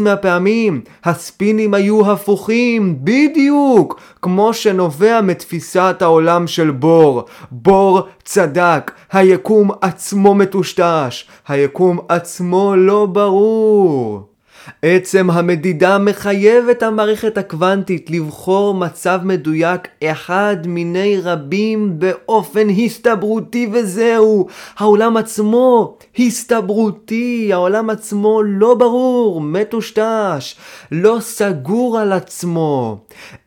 מהפעמים 0.00 0.80
הספינים 1.04 1.74
היו 1.74 2.12
הפוכים 2.12 2.96
בדיוק 3.04 4.00
כמו 4.24 4.54
שנובע 4.54 5.20
מתפיסת 5.20 5.96
העולם 6.00 6.46
של 6.46 6.70
בור. 6.70 7.24
בור 7.50 8.02
צדק, 8.22 8.92
היקום 9.12 9.70
עצמו 9.80 10.34
מטושטש, 10.34 11.26
היקום 11.48 11.98
עצמו 12.08 12.76
לא 12.76 13.06
ברור. 13.06 14.33
עצם 14.82 15.30
המדידה 15.30 15.98
מחייב 15.98 16.68
את 16.68 16.82
המערכת 16.82 17.38
הקוונטית 17.38 18.10
לבחור 18.10 18.74
מצב 18.74 19.20
מדויק 19.24 19.88
אחד 20.04 20.56
מיני 20.66 21.20
רבים 21.22 21.98
באופן 21.98 22.66
הסתברותי 22.70 23.68
וזהו. 23.72 24.46
העולם 24.76 25.16
עצמו 25.16 25.96
הסתברותי, 26.18 27.50
העולם 27.52 27.90
עצמו 27.90 28.42
לא 28.42 28.74
ברור, 28.74 29.40
מטושטש, 29.40 30.54
לא 30.92 31.16
סגור 31.20 31.98
על 31.98 32.12
עצמו. 32.12 32.98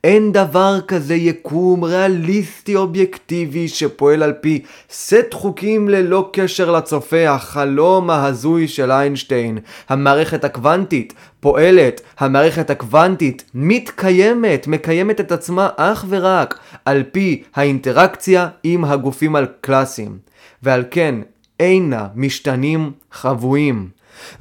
אין 0.04 0.32
דבר 0.32 0.80
כזה 0.88 1.16
יקום 1.16 1.84
ריאליסטי 1.84 2.76
אובייקטיבי 2.76 3.68
שפועל 3.68 4.24
על 4.24 4.34
פי 4.34 4.62
סט 4.90 5.34
חוקים 5.34 5.90
ללא 5.90 6.30
קשר 6.34 6.72
לצופה, 6.72 7.30
החלום 7.30 8.10
ההזוי 8.10 8.68
של 8.68 8.92
איינשטיין. 8.92 9.58
המערכת 9.90 10.44
הקוונטית 10.44 11.07
פועלת, 11.40 12.02
המערכת 12.20 12.70
הקוונטית 12.70 13.44
מתקיימת, 13.54 14.68
מקיימת 14.68 15.20
את 15.20 15.32
עצמה 15.32 15.70
אך 15.78 16.06
ורק 16.10 16.60
על 16.86 17.04
פי 17.12 17.44
האינטראקציה 17.56 18.48
עם 18.64 18.86
הגופים 18.86 19.36
הקלאסיים. 19.36 20.18
ועל 20.64 20.84
כן 20.92 21.16
אינה 21.60 22.08
משתנים 22.16 22.92
חבויים. 23.12 23.90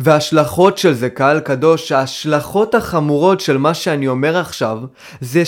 וההשלכות 0.01 0.79
של 0.79 0.93
זה, 0.93 1.11
קהל 1.11 1.41
קדוש, 1.41 1.93
ההשלכות 1.93 2.75
החמורות 2.75 3.41
של 3.41 3.59
מה 3.59 3.75
שאני 3.75 4.09
אומר 4.09 4.37
עכשיו, 4.37 4.79
זה 5.21 5.45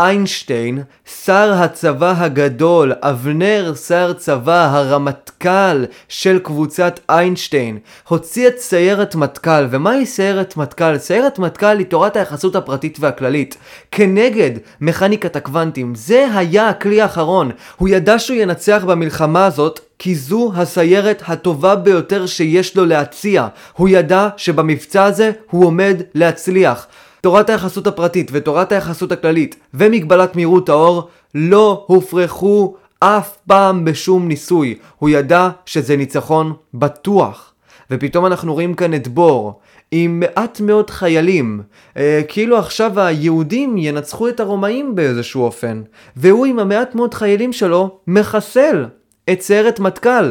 שאיינשטיין, 0.00 0.82
שר 1.24 1.52
הצבא 1.52 2.14
הגדול, 2.16 2.92
אבנר 3.02 3.72
שר 3.86 4.12
צבא, 4.12 4.68
הרמטכ"ל 4.72 5.84
של 6.08 6.38
קבוצת 6.38 7.00
איינשטיין, 7.08 7.78
הוציא 8.08 8.48
את 8.48 8.58
סיירת 8.58 9.14
מטכ"ל, 9.14 9.66
ומהי 9.70 10.06
סיירת 10.06 10.56
מטכ"ל? 10.56 10.98
סיירת 10.98 11.38
מטכ"ל 11.38 11.78
היא 11.78 11.86
תורת 11.86 12.16
היחסות 12.16 12.56
הפרטית 12.56 12.96
והכללית, 13.00 13.56
כנגד 13.90 14.50
מכניקת 14.80 15.36
הקוונטים. 15.36 15.94
זה 15.94 16.26
היה 16.34 16.68
הכלי 16.68 17.00
האחרון. 17.00 17.50
הוא 17.76 17.88
ידע 17.88 18.18
שהוא 18.18 18.36
ינצח 18.36 18.84
במלחמה 18.86 19.46
הזאת 19.46 19.80
כי 19.98 20.14
זו 20.14 20.52
הסיירת 20.56 21.22
הטובה 21.26 21.76
ביותר 21.76 22.26
שיש 22.26 22.76
לו 22.76 22.86
להציע. 22.86 23.46
הוא 23.72 23.88
ידע 23.88 24.28
שבמבצע 24.36 25.04
הזה 25.04 25.30
הוא 25.50 25.64
עומד 25.64 26.02
להצליח. 26.14 26.86
תורת 27.20 27.50
היחסות 27.50 27.86
הפרטית 27.86 28.30
ותורת 28.32 28.72
היחסות 28.72 29.12
הכללית 29.12 29.56
ומגבלת 29.74 30.36
מהירות 30.36 30.68
האור 30.68 31.08
לא 31.34 31.84
הופרכו 31.86 32.76
אף 33.00 33.36
פעם 33.46 33.84
בשום 33.84 34.28
ניסוי. 34.28 34.78
הוא 34.98 35.08
ידע 35.10 35.48
שזה 35.66 35.96
ניצחון 35.96 36.52
בטוח. 36.74 37.52
ופתאום 37.90 38.26
אנחנו 38.26 38.54
רואים 38.54 38.74
כאן 38.74 38.94
את 38.94 39.08
בור, 39.08 39.60
עם 39.90 40.20
מעט 40.20 40.60
מאוד 40.60 40.90
חיילים, 40.90 41.62
אה, 41.96 42.20
כאילו 42.28 42.58
עכשיו 42.58 43.00
היהודים 43.00 43.78
ינצחו 43.78 44.28
את 44.28 44.40
הרומאים 44.40 44.94
באיזשהו 44.94 45.42
אופן, 45.42 45.82
והוא 46.16 46.46
עם 46.46 46.58
המעט 46.58 46.94
מאוד 46.94 47.14
חיילים 47.14 47.52
שלו 47.52 47.98
מחסל 48.06 48.86
את 49.32 49.40
סיירת 49.40 49.80
מטכ"ל. 49.80 50.30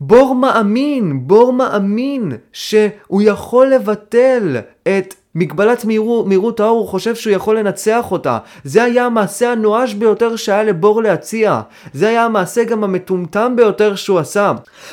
בור 0.00 0.34
מאמין, 0.34 1.20
בור 1.26 1.52
מאמין 1.52 2.32
שהוא 2.52 3.22
יכול 3.22 3.66
לבטל 3.66 4.56
את 4.82 5.14
מגבלת 5.36 5.84
מהירות, 5.84 6.26
מהירות 6.26 6.60
האור, 6.60 6.78
הוא 6.78 6.88
חושב 6.88 7.14
שהוא 7.14 7.32
יכול 7.32 7.58
לנצח 7.58 8.12
אותה. 8.12 8.38
זה 8.64 8.84
היה 8.84 9.06
המעשה 9.06 9.52
הנואש 9.52 9.94
ביותר 9.94 10.36
שהיה 10.36 10.64
לבור 10.64 11.02
להציע. 11.02 11.60
זה 11.92 12.08
היה 12.08 12.24
המעשה 12.24 12.64
גם 12.64 12.84
המטומטם 12.84 13.52
ביותר 13.56 13.94
שהוא 13.94 14.18
עשה. 14.18 14.52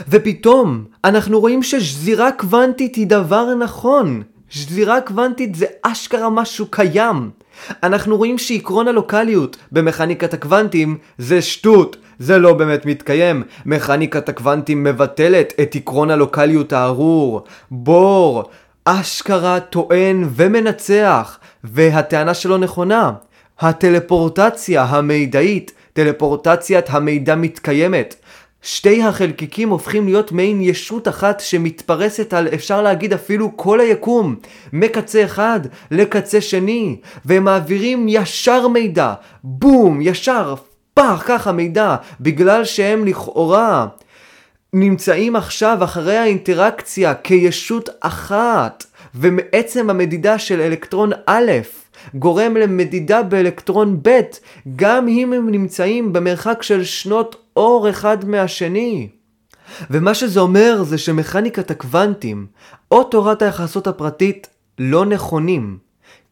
ופתאום, 0.10 0.84
אנחנו 1.06 1.40
רואים 1.40 1.64
ששזירה 1.64 2.32
קוונטית 2.32 2.96
היא 2.96 3.08
דבר 3.08 3.56
נכון. 3.56 4.22
שזירה 4.50 5.02
קוונטית 5.02 5.56
זה 5.56 5.66
אשכרה 5.82 6.30
משהו 6.30 6.66
קיים. 6.70 7.30
אנחנו 7.84 8.18
רואים 8.18 8.38
שעקרון 8.38 8.88
הלוקליות 8.88 9.58
במכניקת 9.72 10.34
הקוונטים 10.34 10.98
זה 11.18 11.42
שטות. 11.42 11.98
זה 12.20 12.38
לא 12.38 12.54
באמת 12.54 12.86
מתקיים. 12.86 13.44
מכניקת 13.66 14.30
הקוונטים 14.30 14.84
מבטלת 14.84 15.54
את 15.62 15.76
עקרון 15.76 16.12
הלוקליות 16.12 16.74
הארור. 16.74 17.44
בור, 17.72 18.44
אשכרה 18.86 19.60
טוען 19.60 20.30
ומנצח, 20.36 21.40
והטענה 21.64 22.34
שלו 22.34 22.58
נכונה. 22.58 23.12
הטלפורטציה 23.60 24.84
המידעית, 24.84 25.72
טלפורטציית 25.94 26.86
המידע 26.90 27.36
מתקיימת. 27.36 28.16
שתי 28.62 29.04
החלקיקים 29.04 29.70
הופכים 29.70 30.06
להיות 30.06 30.32
מעין 30.32 30.62
ישות 30.62 31.08
אחת 31.08 31.40
שמתפרסת 31.40 32.34
על 32.34 32.48
אפשר 32.54 32.82
להגיד 32.82 33.14
אפילו 33.14 33.58
כל 33.58 33.80
היקום, 33.80 34.36
מקצה 34.74 35.26
אחד 35.26 35.60
לקצה 35.92 36.42
שני, 36.42 36.96
והם 37.26 37.44
מעבירים 37.44 38.06
ישר 38.10 38.68
מידע, 38.68 39.14
בום, 39.44 40.00
ישר, 40.02 40.56
פח, 40.94 41.24
ככה 41.26 41.52
מידע, 41.52 41.96
בגלל 42.22 42.66
שהם 42.66 43.06
לכאורה 43.06 43.88
נמצאים 44.74 45.36
עכשיו 45.36 45.78
אחרי 45.84 46.18
האינטראקציה 46.18 47.14
כישות 47.16 47.90
אחת, 48.00 48.86
ומעצם 49.16 49.90
המדידה 49.90 50.40
של 50.40 50.62
אלקטרון 50.62 51.12
א' 51.26 51.52
גורם 52.16 52.58
למדידה 52.58 53.24
באלקטרון 53.24 54.00
ב', 54.02 54.20
גם 54.76 55.08
אם 55.08 55.34
הם 55.34 55.50
נמצאים 55.50 56.14
במרחק 56.14 56.64
של 56.64 56.84
שנות 56.84 57.36
אור 57.56 57.90
אחד 57.90 58.26
מהשני. 58.26 59.10
ומה 59.90 60.14
שזה 60.14 60.40
אומר 60.40 60.84
זה 60.84 60.98
שמכניקת 60.98 61.72
הקוונטים, 61.72 62.48
או 62.92 63.04
תורת 63.04 63.42
היחסות 63.42 63.88
הפרטית, 63.88 64.48
לא 64.80 65.06
נכונים. 65.06 65.78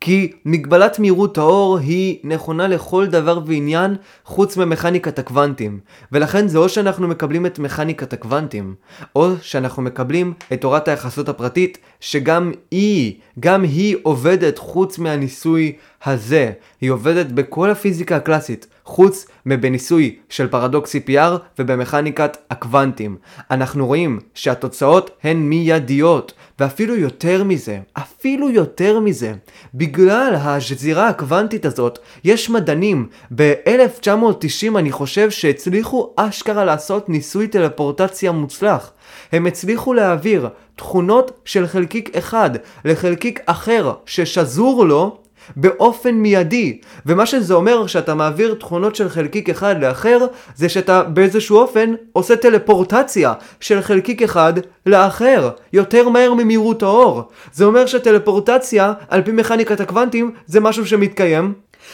כי 0.02 0.32
מגבלת 0.46 1.00
מהירות 1.00 1.38
האור 1.38 1.78
היא 1.78 2.20
נכונה 2.24 2.68
לכל 2.68 3.08
דבר 3.08 3.40
ועניין 3.46 3.96
חוץ 4.26 4.58
ממכניקת 4.58 5.20
הקוונטים. 5.20 5.80
ולכן 6.12 6.48
זה 6.48 6.58
או 6.58 6.70
שאנחנו 6.70 7.08
מקבלים 7.08 7.46
את 7.46 7.60
מכניקת 7.60 8.14
הקוונטים, 8.14 8.76
או 9.16 9.30
שאנחנו 9.42 9.82
מקבלים 9.84 10.34
את 10.54 10.62
תורת 10.62 10.88
היחסות 10.88 11.30
הפרטית, 11.30 11.78
שגם 12.02 12.52
היא, 12.72 13.14
גם 13.40 13.64
היא 13.64 13.96
עובדת 14.04 14.58
חוץ 14.58 14.98
מהניסוי 14.98 15.74
הזה. 16.06 16.52
היא 16.82 16.92
עובדת 16.92 17.26
בכל 17.26 17.70
הפיזיקה 17.70 18.16
הקלאסית. 18.16 18.68
חוץ 18.86 19.26
מבניסוי 19.46 20.16
של 20.30 20.48
פרדוקס 20.48 20.96
CPR 20.96 21.38
ובמכניקת 21.60 22.38
הקוונטים. 22.50 23.18
אנחנו 23.52 23.88
רואים 23.88 24.20
שהתוצאות 24.34 25.12
הן 25.24 25.38
מיידיות, 25.38 26.34
ואפילו 26.60 26.96
יותר 26.96 27.44
מזה, 27.44 27.80
אפילו 27.94 28.50
יותר 28.50 29.00
מזה, 29.00 29.34
בגלל 29.74 30.36
השזירה 30.36 31.08
הקוונטית 31.10 31.66
הזאת, 31.66 32.00
יש 32.24 32.50
מדענים 32.50 33.08
ב-1990 33.36 34.78
אני 34.78 34.92
חושב 34.92 35.32
שהצליחו 35.32 36.14
אשכרה 36.16 36.66
לעשות 36.66 37.10
ניסוי 37.10 37.48
טלפורטציה 37.48 38.32
מוצלח. 38.32 38.92
הם 39.32 39.46
הצליחו 39.46 39.94
להעביר 39.94 40.50
תכונות 40.82 41.32
של 41.46 41.68
חלקיק 41.68 42.16
אחד 42.18 42.50
לחלקיק 42.86 43.40
אחר 43.46 43.92
ששזור 44.06 44.86
לו 44.86 45.18
באופן 45.56 46.16
מיידי. 46.16 46.80
ומה 47.06 47.26
שזה 47.26 47.54
אומר 47.54 47.88
שאתה 47.88 48.16
מעביר 48.16 48.54
תכונות 48.54 48.96
של 48.96 49.10
חלקיק 49.10 49.50
אחד 49.50 49.84
לאחר, 49.84 50.18
זה 50.56 50.70
שאתה 50.70 51.04
באיזשהו 51.04 51.58
אופן 51.58 51.94
עושה 52.14 52.36
טלפורטציה 52.36 53.34
של 53.60 53.82
חלקיק 53.82 54.22
אחד 54.22 54.54
לאחר, 54.86 55.50
יותר 55.74 56.10
מהר 56.10 56.34
ממהירות 56.34 56.84
האור. 56.84 57.24
זה 57.54 57.66
אומר 57.66 57.86
שטלפורטציה, 57.86 58.94
על 59.10 59.22
פי 59.22 59.32
מכניקת 59.32 59.80
הקוונטים, 59.80 60.32
זה 60.46 60.60
משהו 60.60 60.86
שמתקיים. 60.88 61.54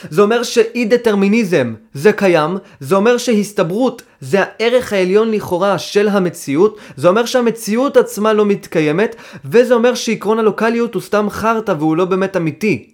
זה 0.10 0.22
אומר 0.22 0.44
שאי 0.44 0.86
דטרמיניזם 0.86 1.74
זה 1.94 2.12
קיים, 2.12 2.58
זה 2.80 2.96
אומר 2.96 3.18
שהסתברות 3.18 4.02
זה 4.22 4.40
הערך 4.42 4.94
העליון 4.94 5.32
לכאורה 5.32 5.78
של 5.78 6.08
המציאות, 6.08 6.78
זה 6.96 7.08
אומר 7.08 7.26
שהמציאות 7.26 7.98
עצמה 7.98 8.34
לא 8.34 8.46
מתקיימת, 8.46 9.16
וזה 9.46 9.74
אומר 9.74 9.96
שעקרון 9.96 10.40
הלוקליות 10.40 10.94
הוא 10.94 11.02
סתם 11.02 11.28
חרטא 11.30 11.74
והוא 11.80 11.98
לא 11.98 12.06
באמת 12.06 12.38
אמיתי. 12.38 12.90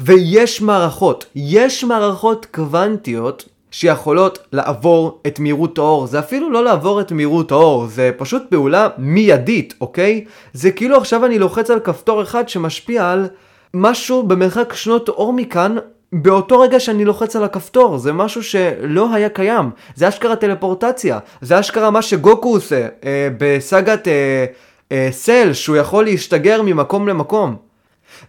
ויש 0.00 0.62
מערכות, 0.62 1.26
יש 1.34 1.84
מערכות 1.84 2.46
קוונטיות 2.54 3.48
שיכולות 3.70 4.38
לעבור 4.52 5.20
את 5.26 5.38
מהירות 5.38 5.78
האור. 5.78 6.06
זה 6.06 6.18
אפילו 6.18 6.50
לא 6.50 6.64
לעבור 6.64 7.00
את 7.00 7.12
מהירות 7.12 7.52
האור, 7.52 7.86
זה 7.86 8.10
פשוט 8.16 8.42
פעולה 8.50 8.88
מיידית, 8.98 9.74
אוקיי? 9.80 10.24
זה 10.52 10.70
כאילו 10.70 10.96
עכשיו 10.96 11.26
אני 11.26 11.38
לוחץ 11.38 11.70
על 11.70 11.80
כפתור 11.80 12.22
אחד 12.22 12.48
שמשפיע 12.48 13.12
על 13.12 13.26
משהו 13.74 14.22
במרחק 14.22 14.74
שנות 14.74 15.08
אור 15.08 15.32
מכאן, 15.32 15.76
באותו 16.12 16.60
רגע 16.60 16.80
שאני 16.80 17.04
לוחץ 17.04 17.36
על 17.36 17.44
הכפתור, 17.44 17.98
זה 17.98 18.12
משהו 18.12 18.42
שלא 18.42 19.14
היה 19.14 19.28
קיים. 19.28 19.70
זה 19.94 20.08
אשכרה 20.08 20.36
טלפורטציה, 20.36 21.18
זה 21.40 21.60
אשכרה 21.60 21.90
מה 21.90 22.02
שגוקו 22.02 22.48
עושה 22.48 22.88
אה, 23.04 23.28
בסאגת 23.38 24.08
אה, 24.08 24.44
אה, 24.92 25.08
סל, 25.10 25.52
שהוא 25.52 25.76
יכול 25.76 26.04
להשתגר 26.04 26.62
ממקום 26.62 27.08
למקום. 27.08 27.56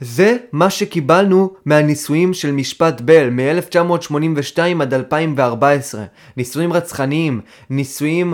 זה 0.01 0.37
מה 0.51 0.69
שקיבלנו 0.69 1.53
מהניסויים 1.65 2.33
של 2.33 2.51
משפט 2.51 3.01
בל 3.01 3.29
מ-1982 3.29 4.81
עד 4.81 4.93
2014. 4.93 6.03
ניסויים 6.37 6.73
רצחניים, 6.73 7.41
ניסויים 7.69 8.33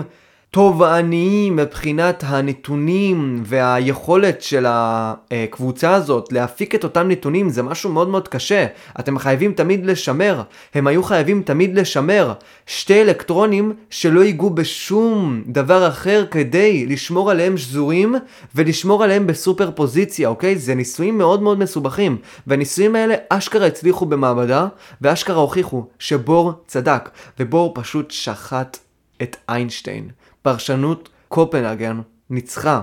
תובעניים 0.56 1.56
מבחינת 1.56 2.24
הנתונים 2.26 3.42
והיכולת 3.44 4.42
של 4.42 4.66
הקבוצה 4.68 5.94
הזאת 5.94 6.32
להפיק 6.32 6.74
את 6.74 6.84
אותם 6.84 7.08
נתונים 7.08 7.48
זה 7.48 7.62
משהו 7.62 7.92
מאוד 7.92 8.08
מאוד 8.08 8.28
קשה. 8.28 8.66
אתם 9.00 9.18
חייבים 9.18 9.52
תמיד 9.52 9.86
לשמר, 9.86 10.42
הם 10.74 10.86
היו 10.86 11.02
חייבים 11.02 11.42
תמיד 11.42 11.78
לשמר 11.78 12.32
שתי 12.66 13.02
אלקטרונים 13.02 13.72
שלא 13.90 14.20
ייגעו 14.20 14.50
בשום 14.50 15.42
דבר 15.46 15.88
אחר 15.88 16.24
כדי 16.30 16.86
לשמור 16.86 17.30
עליהם 17.30 17.56
שזורים 17.56 18.14
ולשמור 18.54 19.04
עליהם 19.04 19.26
בסופר 19.26 19.70
פוזיציה, 19.70 20.28
אוקיי? 20.28 20.56
זה 20.58 20.74
ניסויים 20.74 21.18
מאוד 21.18 21.42
מאוד 21.42 21.58
מסובכים 21.58 22.16
והניסויים 22.46 22.96
האלה 22.96 23.14
אשכרה 23.28 23.66
הצליחו 23.66 24.06
במעבדה 24.06 24.66
ואשכרה 25.00 25.40
הוכיחו 25.40 25.84
שבור 25.98 26.52
צדק 26.66 27.10
ובור 27.40 27.72
פשוט 27.74 28.10
שחט 28.10 28.78
את 29.22 29.36
איינשטיין. 29.48 30.08
פרשנות 30.46 31.08
קופנהגן 31.28 32.00
ניצחה. 32.30 32.80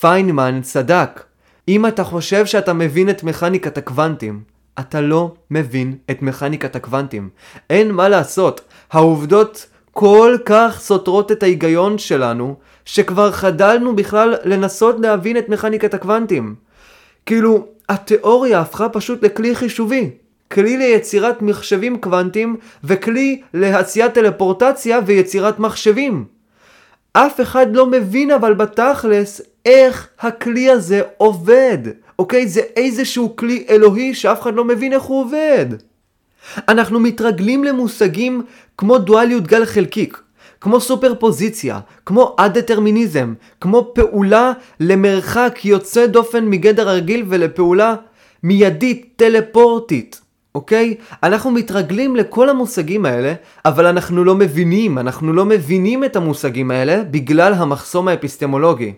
פיינמן 0.00 0.60
צדק. 0.62 1.24
אם 1.68 1.86
אתה 1.86 2.04
חושב 2.04 2.46
שאתה 2.46 2.72
מבין 2.72 3.10
את 3.10 3.22
מכניקת 3.22 3.78
הקוונטים, 3.78 4.40
אתה 4.80 5.00
לא 5.00 5.34
מבין 5.50 5.94
את 6.10 6.22
מכניקת 6.22 6.76
הקוונטים. 6.76 7.28
אין 7.70 7.90
מה 7.90 8.08
לעשות, 8.08 8.60
העובדות 8.92 9.66
כל 9.90 10.36
כך 10.44 10.78
סותרות 10.80 11.32
את 11.32 11.42
ההיגיון 11.42 11.98
שלנו, 11.98 12.56
שכבר 12.84 13.32
חדלנו 13.32 13.96
בכלל 13.96 14.34
לנסות 14.44 14.96
להבין 15.00 15.36
את 15.38 15.48
מכניקת 15.48 15.94
הקוונטים. 15.94 16.54
כאילו, 17.26 17.66
התיאוריה 17.88 18.60
הפכה 18.60 18.88
פשוט 18.88 19.24
לכלי 19.24 19.54
חישובי. 19.54 20.10
כלי 20.52 20.76
ליצירת 20.76 21.42
מחשבים 21.42 22.00
קוונטיים 22.00 22.56
וכלי 22.84 23.42
לעשיית 23.54 24.14
טלפורטציה 24.14 25.00
ויצירת 25.06 25.58
מחשבים. 25.58 26.39
אף 27.12 27.40
אחד 27.40 27.66
לא 27.76 27.86
מבין 27.86 28.30
אבל 28.30 28.54
בתכלס 28.54 29.40
איך 29.64 30.08
הכלי 30.20 30.70
הזה 30.70 31.02
עובד, 31.16 31.78
אוקיי? 32.18 32.48
זה 32.48 32.60
איזשהו 32.76 33.36
כלי 33.36 33.64
אלוהי 33.68 34.14
שאף 34.14 34.40
אחד 34.42 34.54
לא 34.54 34.64
מבין 34.64 34.92
איך 34.92 35.02
הוא 35.02 35.20
עובד. 35.20 35.66
אנחנו 36.68 37.00
מתרגלים 37.00 37.64
למושגים 37.64 38.42
כמו 38.78 38.98
דואליות 38.98 39.46
גל 39.46 39.64
חלקיק, 39.64 40.22
כמו 40.60 40.80
סופר 40.80 41.14
פוזיציה, 41.14 41.80
כמו 42.06 42.34
א-דטרמיניזם, 42.38 43.34
כמו 43.60 43.90
פעולה 43.94 44.52
למרחק 44.80 45.58
יוצא 45.64 46.06
דופן 46.06 46.44
מגדר 46.44 46.88
הרגיל 46.88 47.24
ולפעולה 47.28 47.94
מיידית 48.42 49.12
טלפורטית. 49.16 50.20
אוקיי? 50.54 50.94
אנחנו 51.22 51.50
מתרגלים 51.50 52.16
לכל 52.16 52.48
המושגים 52.48 53.06
האלה, 53.06 53.34
אבל 53.64 53.86
אנחנו 53.86 54.24
לא 54.24 54.34
מבינים, 54.34 54.98
אנחנו 54.98 55.32
לא 55.32 55.44
מבינים 55.44 56.04
את 56.04 56.16
המושגים 56.16 56.70
האלה 56.70 57.02
בגלל 57.10 57.54
המחסום 57.54 58.08
האפיסטמולוגי. 58.08 58.92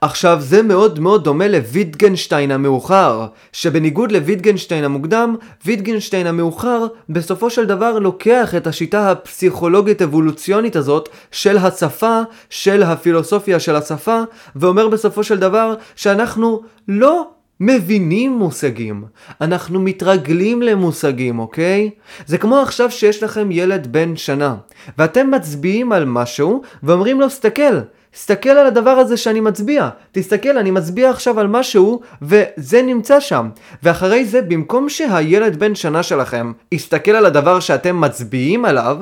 עכשיו 0.00 0.36
זה 0.40 0.62
מאוד 0.62 1.00
מאוד 1.00 1.24
דומה 1.24 1.48
לויטגנשטיין 1.48 2.50
המאוחר, 2.50 3.26
שבניגוד 3.52 4.12
לויטגנשטיין 4.12 4.84
המוקדם, 4.84 5.36
ויטגנשטיין 5.64 6.26
המאוחר 6.26 6.86
בסופו 7.08 7.50
של 7.50 7.66
דבר 7.66 7.98
לוקח 7.98 8.54
את 8.54 8.66
השיטה 8.66 9.10
הפסיכולוגית 9.10 10.02
אבולוציונית 10.02 10.76
הזאת 10.76 11.08
של 11.30 11.56
השפה, 11.58 12.20
של 12.50 12.82
הפילוסופיה 12.82 13.60
של 13.60 13.76
השפה, 13.76 14.20
ואומר 14.56 14.88
בסופו 14.88 15.24
של 15.24 15.38
דבר 15.38 15.74
שאנחנו 15.96 16.62
לא 16.88 17.28
מבינים 17.60 18.32
מושגים, 18.32 19.04
אנחנו 19.40 19.80
מתרגלים 19.80 20.62
למושגים, 20.62 21.38
אוקיי? 21.38 21.90
זה 22.26 22.38
כמו 22.38 22.58
עכשיו 22.58 22.90
שיש 22.90 23.22
לכם 23.22 23.50
ילד 23.50 23.92
בן 23.92 24.16
שנה, 24.16 24.56
ואתם 24.98 25.30
מצביעים 25.30 25.92
על 25.92 26.04
משהו 26.04 26.62
ואומרים 26.82 27.20
לו, 27.20 27.30
סתכל, 27.30 27.78
סתכל 28.16 28.50
על 28.50 28.66
הדבר 28.66 28.90
הזה 28.90 29.16
שאני 29.16 29.40
מצביע. 29.40 29.88
תסתכל, 30.12 30.58
אני 30.58 30.70
מצביע 30.70 31.10
עכשיו 31.10 31.40
על 31.40 31.46
משהו, 31.46 32.00
וזה 32.22 32.82
נמצא 32.82 33.20
שם. 33.20 33.48
ואחרי 33.82 34.24
זה, 34.24 34.42
במקום 34.42 34.88
שהילד 34.88 35.58
בן 35.58 35.74
שנה 35.74 36.02
שלכם 36.02 36.52
יסתכל 36.72 37.10
על 37.10 37.26
הדבר 37.26 37.60
שאתם 37.60 38.00
מצביעים 38.00 38.64
עליו, 38.64 38.98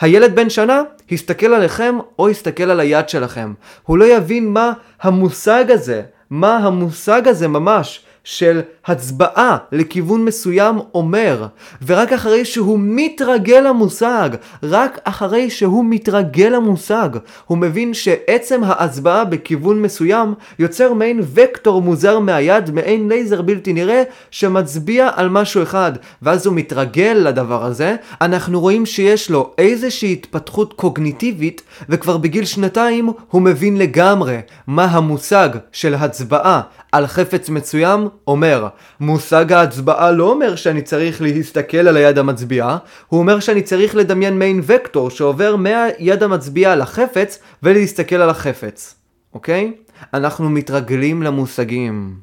הילד 0.00 0.34
בן 0.34 0.50
שנה 0.50 0.82
יסתכל 1.10 1.54
עליכם 1.54 1.98
או 2.18 2.30
יסתכל 2.30 2.70
על 2.70 2.80
היד 2.80 3.08
שלכם. 3.08 3.52
הוא 3.82 3.98
לא 3.98 4.04
יבין 4.04 4.48
מה 4.48 4.72
המושג 5.02 5.70
הזה, 5.70 6.02
מה 6.30 6.56
המושג 6.56 7.28
הזה 7.28 7.48
ממש. 7.48 8.00
של 8.30 8.60
הצבעה 8.86 9.56
לכיוון 9.72 10.24
מסוים 10.24 10.78
אומר, 10.94 11.46
ורק 11.86 12.12
אחרי 12.12 12.44
שהוא 12.44 12.78
מתרגל 12.82 13.60
למושג, 13.60 14.30
רק 14.62 14.98
אחרי 15.04 15.50
שהוא 15.50 15.84
מתרגל 15.88 16.48
למושג, 16.48 17.08
הוא 17.46 17.58
מבין 17.58 17.94
שעצם 17.94 18.64
ההצבעה 18.64 19.24
בכיוון 19.24 19.82
מסוים 19.82 20.34
יוצר 20.58 20.92
מעין 20.92 21.20
וקטור 21.34 21.82
מוזר 21.82 22.18
מהיד, 22.18 22.70
מעין 22.70 23.08
לייזר 23.08 23.42
בלתי 23.42 23.72
נראה, 23.72 24.02
שמצביע 24.30 25.10
על 25.14 25.28
משהו 25.28 25.62
אחד, 25.62 25.92
ואז 26.22 26.46
הוא 26.46 26.54
מתרגל 26.54 27.22
לדבר 27.24 27.64
הזה, 27.64 27.96
אנחנו 28.20 28.60
רואים 28.60 28.86
שיש 28.86 29.30
לו 29.30 29.54
איזושהי 29.58 30.12
התפתחות 30.12 30.72
קוגניטיבית, 30.72 31.62
וכבר 31.88 32.16
בגיל 32.16 32.44
שנתיים 32.44 33.12
הוא 33.30 33.42
מבין 33.42 33.76
לגמרי 33.76 34.38
מה 34.66 34.84
המושג 34.84 35.48
של 35.72 35.94
הצבעה 35.94 36.60
על 36.92 37.06
חפץ 37.06 37.48
מסוים 37.48 38.08
אומר. 38.26 38.68
מושג 39.00 39.52
ההצבעה 39.52 40.10
לא 40.10 40.30
אומר 40.30 40.56
שאני 40.56 40.82
צריך 40.82 41.22
להסתכל 41.22 41.88
על 41.88 41.96
היד 41.96 42.18
המצביעה, 42.18 42.78
הוא 43.08 43.20
אומר 43.20 43.40
שאני 43.40 43.62
צריך 43.62 43.96
לדמיין 43.96 44.38
מיין 44.38 44.60
וקטור 44.66 45.10
שעובר 45.10 45.56
מהיד 45.56 46.22
המצביעה 46.22 46.76
לחפץ 46.76 47.38
ולהסתכל 47.62 48.16
על 48.16 48.30
החפץ, 48.30 48.94
אוקיי? 49.34 49.72
אנחנו 50.14 50.50
מתרגלים 50.50 51.22
למושגים. 51.22 52.14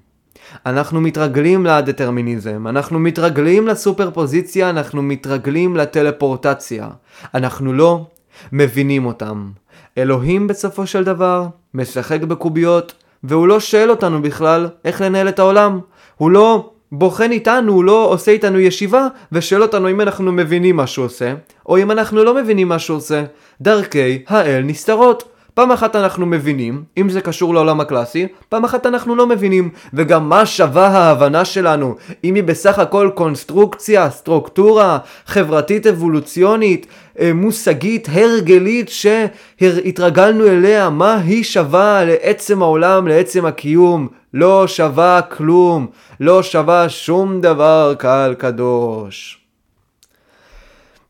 אנחנו 0.65 1.01
מתרגלים 1.01 1.65
לדטרמיניזם, 1.65 2.67
אנחנו 2.67 2.99
מתרגלים 2.99 3.67
לסופר 3.67 4.12
פוזיציה, 4.12 4.69
אנחנו 4.69 5.01
מתרגלים 5.01 5.75
לטלפורטציה. 5.75 6.89
אנחנו 7.34 7.73
לא 7.73 8.06
מבינים 8.51 9.06
אותם. 9.06 9.51
אלוהים 9.97 10.47
בסופו 10.47 10.88
של 10.88 11.04
דבר 11.04 11.47
משחק 11.73 12.21
בקוביות 12.21 12.93
והוא 13.27 13.47
לא 13.47 13.59
שואל 13.59 13.89
אותנו 13.89 14.21
בכלל 14.21 14.67
איך 14.85 15.01
לנהל 15.01 15.29
את 15.29 15.39
העולם. 15.39 15.79
הוא 16.17 16.31
לא 16.31 16.69
בוחן 16.91 17.31
איתנו, 17.31 17.73
הוא 17.73 17.83
לא 17.83 18.05
עושה 18.09 18.31
איתנו 18.31 18.59
ישיבה 18.59 19.07
ושואל 19.31 19.61
אותנו 19.61 19.89
אם 19.89 20.01
אנחנו 20.01 20.31
מבינים 20.31 20.75
מה 20.75 20.88
שהוא 20.88 21.05
עושה, 21.05 21.33
או 21.65 21.77
אם 21.77 21.91
אנחנו 21.91 22.23
לא 22.23 22.35
מבינים 22.35 22.67
מה 22.67 22.79
שהוא 22.79 22.97
עושה. 22.97 23.23
דרכי 23.61 24.23
האל 24.27 24.61
נסתרות. 24.61 25.34
פעם 25.55 25.71
אחת 25.71 25.95
אנחנו 25.95 26.25
מבינים, 26.25 26.83
אם 26.97 27.09
זה 27.09 27.21
קשור 27.21 27.53
לעולם 27.53 27.79
הקלאסי, 27.79 28.27
פעם 28.49 28.65
אחת 28.65 28.85
אנחנו 28.85 29.15
לא 29.15 29.27
מבינים. 29.27 29.69
וגם 29.93 30.29
מה 30.29 30.45
שווה 30.45 30.87
ההבנה 30.87 31.45
שלנו, 31.45 31.95
אם 32.23 32.35
היא 32.35 32.43
בסך 32.43 32.79
הכל 32.79 33.09
קונסטרוקציה, 33.13 34.09
סטרוקטורה, 34.09 34.97
חברתית 35.25 35.87
אבולוציונית, 35.87 36.87
אה, 37.19 37.33
מושגית, 37.33 38.07
הרגלית, 38.11 38.89
שהתרגלנו 38.89 40.47
אליה, 40.47 40.89
מה 40.89 41.15
היא 41.15 41.43
שווה 41.43 42.05
לעצם 42.05 42.61
העולם, 42.61 43.07
לעצם 43.07 43.45
הקיום? 43.45 44.07
לא 44.33 44.67
שווה 44.67 45.21
כלום, 45.21 45.87
לא 46.19 46.43
שווה 46.43 46.89
שום 46.89 47.41
דבר 47.41 47.93
קהל 47.97 48.33
קדוש. 48.33 49.44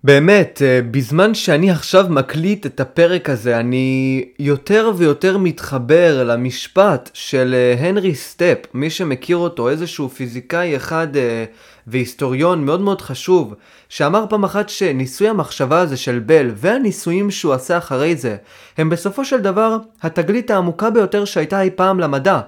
באמת, 0.05 0.61
אה, 0.65 0.79
בזמן 0.91 1.33
שאני 1.33 1.71
עכשיו 1.71 2.05
מקליט 2.09 2.65
את 2.65 2.79
הפרק 2.79 3.29
הזה, 3.29 3.59
אני 3.59 4.25
יותר 4.39 4.91
ויותר 4.97 5.37
מתחבר 5.37 6.23
למשפט 6.23 7.09
של 7.13 7.55
אה, 7.57 7.87
הנרי 7.87 8.15
סטפ, 8.15 8.57
מי 8.73 8.89
שמכיר 8.89 9.37
אותו, 9.37 9.69
איזשהו 9.69 10.09
פיזיקאי 10.09 10.75
אחד 10.75 11.17
אה, 11.17 11.45
והיסטוריון 11.87 12.65
מאוד 12.65 12.81
מאוד 12.81 13.01
חשוב, 13.01 13.53
שאמר 13.89 14.25
פעם 14.29 14.43
אחת 14.43 14.69
שניסוי 14.69 15.27
המחשבה 15.29 15.79
הזה 15.79 15.97
של 15.97 16.19
בל 16.19 16.51
והניסויים 16.55 17.31
שהוא 17.31 17.53
עשה 17.53 17.77
אחרי 17.77 18.15
זה, 18.15 18.35
הם 18.77 18.89
בסופו 18.89 19.25
של 19.25 19.41
דבר 19.41 19.77
התגלית 20.01 20.51
העמוקה 20.51 20.89
ביותר 20.89 21.25
שהייתה 21.25 21.61
אי 21.61 21.69
פעם 21.75 21.99
למדע. 21.99 22.39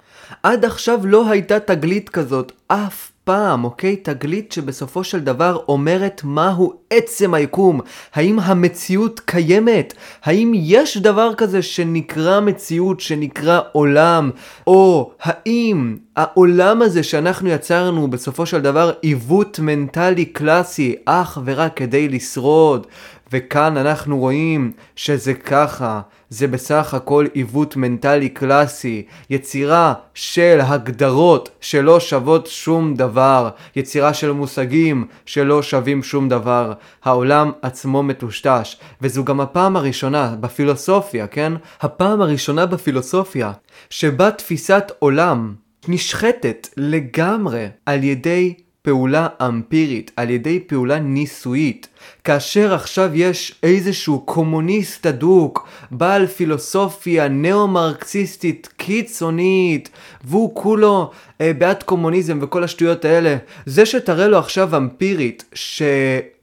עד 0.43 0.65
עכשיו 0.65 0.99
לא 1.03 1.29
הייתה 1.29 1.59
תגלית 1.59 2.09
כזאת, 2.09 2.51
אף 2.67 3.11
פעם, 3.27 3.63
אוקיי? 3.63 3.95
תגלית 3.95 4.51
שבסופו 4.51 5.03
של 5.03 5.19
דבר 5.19 5.57
אומרת 5.67 6.21
מהו 6.23 6.73
עצם 6.89 7.33
היקום. 7.33 7.81
האם 8.13 8.39
המציאות 8.39 9.19
קיימת? 9.19 9.93
האם 10.23 10.51
יש 10.55 10.97
דבר 10.97 11.33
כזה 11.37 11.61
שנקרא 11.61 12.39
מציאות, 12.39 12.99
שנקרא 12.99 13.61
עולם? 13.71 14.31
או 14.67 15.11
האם 15.21 15.97
העולם 16.15 16.81
הזה 16.81 17.03
שאנחנו 17.03 17.49
יצרנו 17.49 18.07
בסופו 18.07 18.45
של 18.45 18.61
דבר 18.61 18.91
עיוות 19.01 19.59
מנטלי 19.59 20.25
קלאסי 20.25 20.95
אך 21.05 21.37
ורק 21.45 21.77
כדי 21.77 22.09
לשרוד? 22.09 22.87
וכאן 23.31 23.77
אנחנו 23.77 24.17
רואים 24.17 24.71
שזה 24.95 25.33
ככה, 25.33 26.01
זה 26.29 26.47
בסך 26.47 26.93
הכל 26.93 27.25
עיוות 27.33 27.75
מנטלי 27.75 28.29
קלאסי, 28.29 29.05
יצירה 29.29 29.93
של 30.13 30.59
הגדרות 30.63 31.49
שלא 31.61 31.99
שוות 31.99 32.47
שום 32.47 32.93
דבר, 32.95 33.49
יצירה 33.75 34.13
של 34.13 34.31
מושגים 34.31 35.07
שלא 35.25 35.61
שווים 35.61 36.03
שום 36.03 36.29
דבר. 36.29 36.73
העולם 37.03 37.51
עצמו 37.61 38.03
מטושטש, 38.03 38.77
וזו 39.01 39.23
גם 39.23 39.39
הפעם 39.41 39.75
הראשונה 39.75 40.35
בפילוסופיה, 40.39 41.27
כן? 41.27 41.53
הפעם 41.81 42.21
הראשונה 42.21 42.65
בפילוסופיה 42.65 43.51
שבה 43.89 44.31
תפיסת 44.31 44.91
עולם 44.99 45.53
נשחטת 45.87 46.67
לגמרי 46.77 47.67
על 47.85 48.03
ידי 48.03 48.53
פעולה 48.87 49.27
אמפירית, 49.47 50.11
על 50.15 50.29
ידי 50.29 50.59
פעולה 50.59 50.99
ניסויית. 50.99 51.87
כאשר 52.23 52.73
עכשיו 52.73 53.09
יש 53.13 53.55
איזשהו 53.63 54.19
קומוניסט 54.19 55.05
אדוק, 55.05 55.67
בעל 55.91 56.27
פילוסופיה 56.27 57.27
נאו-מרקסיסטית 57.27 58.69
קיצונית, 58.77 59.89
והוא 60.23 60.55
כולו 60.55 61.11
אה, 61.41 61.51
בעד 61.57 61.83
קומוניזם 61.83 62.39
וכל 62.41 62.63
השטויות 62.63 63.05
האלה, 63.05 63.37
זה 63.65 63.85
שתראה 63.85 64.27
לו 64.27 64.37
עכשיו 64.37 64.77
אמפירית 64.77 65.45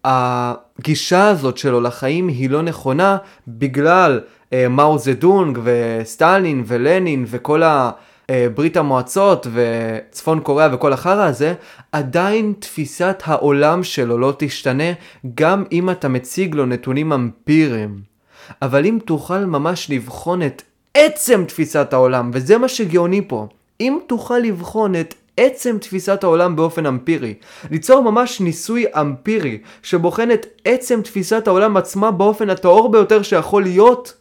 שהגישה 0.04 1.28
הזאת 1.28 1.58
שלו 1.58 1.80
לחיים 1.80 2.28
היא 2.28 2.50
לא 2.50 2.62
נכונה 2.62 3.16
בגלל 3.48 4.20
אה, 4.52 4.68
מאו 4.68 4.98
זדונג 4.98 5.58
וסטלין 5.64 6.64
ולנין 6.66 7.24
וכל 7.28 7.62
ה... 7.62 7.90
אה, 8.30 8.46
ברית 8.54 8.76
המועצות 8.76 9.46
וצפון 9.52 10.40
קוריאה 10.40 10.74
וכל 10.74 10.92
החרא 10.92 11.24
הזה, 11.24 11.54
עדיין 11.92 12.52
תפיסת 12.58 13.22
העולם 13.24 13.82
שלו 13.82 14.18
לא 14.18 14.34
תשתנה, 14.38 14.92
גם 15.34 15.64
אם 15.72 15.90
אתה 15.90 16.08
מציג 16.08 16.54
לו 16.54 16.66
נתונים 16.66 17.12
אמפיריים. 17.12 18.14
אבל 18.62 18.86
אם 18.86 18.98
תוכל 19.04 19.38
ממש 19.38 19.90
לבחון 19.90 20.42
את 20.42 20.62
עצם 20.94 21.44
תפיסת 21.48 21.92
העולם, 21.92 22.30
וזה 22.34 22.58
מה 22.58 22.68
שגאוני 22.68 23.28
פה, 23.28 23.46
אם 23.80 23.98
תוכל 24.06 24.38
לבחון 24.38 24.94
את 24.94 25.14
עצם 25.36 25.78
תפיסת 25.78 26.24
העולם 26.24 26.56
באופן 26.56 26.86
אמפירי. 26.86 27.34
ליצור 27.70 28.02
ממש 28.02 28.40
ניסוי 28.40 28.84
אמפירי 29.00 29.58
שבוחן 29.82 30.30
את 30.30 30.46
עצם 30.64 31.02
תפיסת 31.02 31.46
העולם 31.46 31.76
עצמה 31.76 32.10
באופן 32.10 32.50
הטהור 32.50 32.92
ביותר 32.92 33.22
שיכול 33.22 33.62
להיות, 33.62 34.14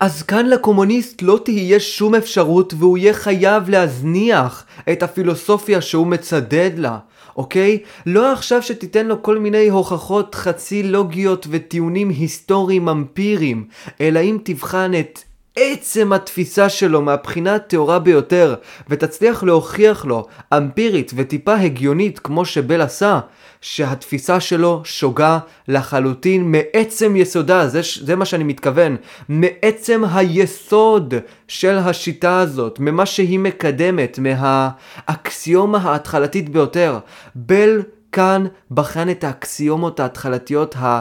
אז 0.00 0.22
כאן 0.22 0.46
לקומוניסט 0.46 1.22
לא 1.22 1.40
תהיה 1.44 1.80
שום 1.80 2.14
אפשרות 2.14 2.74
והוא 2.78 2.98
יהיה 2.98 3.14
חייב 3.14 3.68
להזניח 3.68 4.64
את 4.92 5.02
הפילוסופיה 5.02 5.80
שהוא 5.80 6.06
מצדד 6.06 6.70
לה. 6.76 6.98
אוקיי? 7.36 7.78
לא 8.06 8.32
עכשיו 8.32 8.62
שתיתן 8.62 9.06
לו 9.06 9.22
כל 9.22 9.38
מיני 9.38 9.68
הוכחות 9.68 10.34
חצי 10.34 10.82
לוגיות 10.82 11.46
וטיעונים 11.50 12.08
היסטוריים 12.08 12.88
אמפיריים, 12.88 13.64
אלא 14.00 14.20
אם 14.20 14.38
תבחן 14.44 14.92
את 15.00 15.18
עצם 15.56 16.12
התפיסה 16.12 16.68
שלו 16.68 17.02
מהבחינה 17.02 17.54
הטהורה 17.54 17.98
ביותר, 17.98 18.54
ותצליח 18.88 19.42
להוכיח 19.42 20.04
לו, 20.04 20.26
אמפירית 20.56 21.12
וטיפה 21.14 21.54
הגיונית 21.54 22.18
כמו 22.18 22.44
שבל 22.44 22.80
עשה, 22.80 23.20
שהתפיסה 23.60 24.40
שלו 24.40 24.80
שוגה 24.84 25.38
לחלוטין 25.68 26.52
מעצם 26.52 27.16
יסודה, 27.16 27.68
זה, 27.68 27.80
זה 28.00 28.16
מה 28.16 28.24
שאני 28.24 28.44
מתכוון, 28.44 28.96
מעצם 29.28 30.02
היסוד 30.12 31.14
של 31.48 31.78
השיטה 31.78 32.38
הזאת, 32.38 32.80
ממה 32.80 33.06
שהיא 33.06 33.38
מקדמת, 33.38 34.18
מהאקסיומה 34.18 35.78
ההתחלתית 35.78 36.48
ביותר. 36.48 36.98
בל 37.34 37.82
כאן 38.12 38.46
בחן 38.70 39.10
את 39.10 39.24
האקסיומות 39.24 40.00
ההתחלתיות 40.00 40.74
ה... 40.78 41.00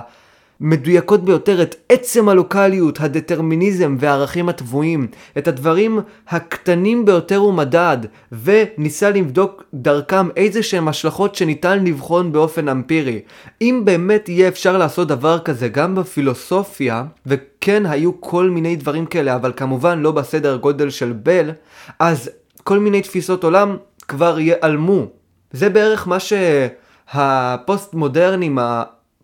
מדויקות 0.61 1.25
ביותר 1.25 1.61
את 1.61 1.75
עצם 1.89 2.29
הלוקאליות, 2.29 2.99
הדטרמיניזם 3.01 3.95
והערכים 3.99 4.49
הטבועים, 4.49 5.07
את 5.37 5.47
הדברים 5.47 5.99
הקטנים 6.29 7.05
ביותר 7.05 7.37
הוא 7.37 7.53
מדד, 7.53 7.97
וניסה 8.31 9.09
לבדוק 9.09 9.63
דרכם 9.73 10.29
איזה 10.35 10.63
שהם 10.63 10.87
השלכות 10.87 11.35
שניתן 11.35 11.83
לבחון 11.85 12.31
באופן 12.31 12.69
אמפירי. 12.69 13.21
אם 13.61 13.81
באמת 13.85 14.29
יהיה 14.29 14.47
אפשר 14.47 14.77
לעשות 14.77 15.07
דבר 15.07 15.39
כזה 15.39 15.67
גם 15.67 15.95
בפילוסופיה, 15.95 17.03
וכן 17.25 17.85
היו 17.85 18.21
כל 18.21 18.49
מיני 18.49 18.75
דברים 18.75 19.05
כאלה, 19.05 19.35
אבל 19.35 19.53
כמובן 19.55 19.99
לא 19.99 20.11
בסדר 20.11 20.57
גודל 20.57 20.89
של 20.89 21.13
בל, 21.23 21.51
אז 21.99 22.29
כל 22.63 22.79
מיני 22.79 23.01
תפיסות 23.01 23.43
עולם 23.43 23.77
כבר 24.07 24.39
ייעלמו. 24.39 25.05
זה 25.51 25.69
בערך 25.69 26.07
מה 26.07 26.17
שהפוסט 26.19 27.93
מודרנים, 27.93 28.57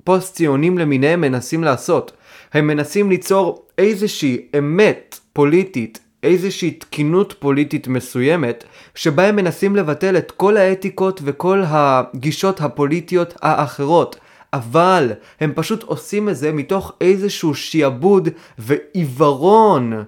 פוסט 0.06 0.36
ציונים 0.36 0.78
למיניהם 0.78 1.22
מנסים 1.22 1.64
לעשות. 1.64 2.12
הם 2.54 2.68
מנסים 2.68 3.10
ליצור 3.10 3.66
איזושהי 3.78 4.42
אמת 4.58 5.20
פוליטית, 5.34 6.00
איזושהי 6.24 6.72
תקינות 6.72 7.36
פוליטית 7.40 7.88
מסוימת, 7.88 8.64
שבה 8.96 9.28
הם 9.28 9.36
מנסים 9.36 9.76
לבטל 9.76 10.18
את 10.18 10.32
כל 10.32 10.58
האתיקות 10.58 11.22
וכל 11.24 11.64
הגישות 11.68 12.62
הפוליטיות 12.62 13.34
האחרות. 13.42 14.16
אבל 14.54 15.12
הם 15.40 15.52
פשוט 15.56 15.84
עושים 15.84 16.30
את 16.30 16.36
זה 16.38 16.52
מתוך 16.52 16.92
איזשהו 17.02 17.56
שיעבוד 17.56 18.30
ועיוורון 18.58 20.04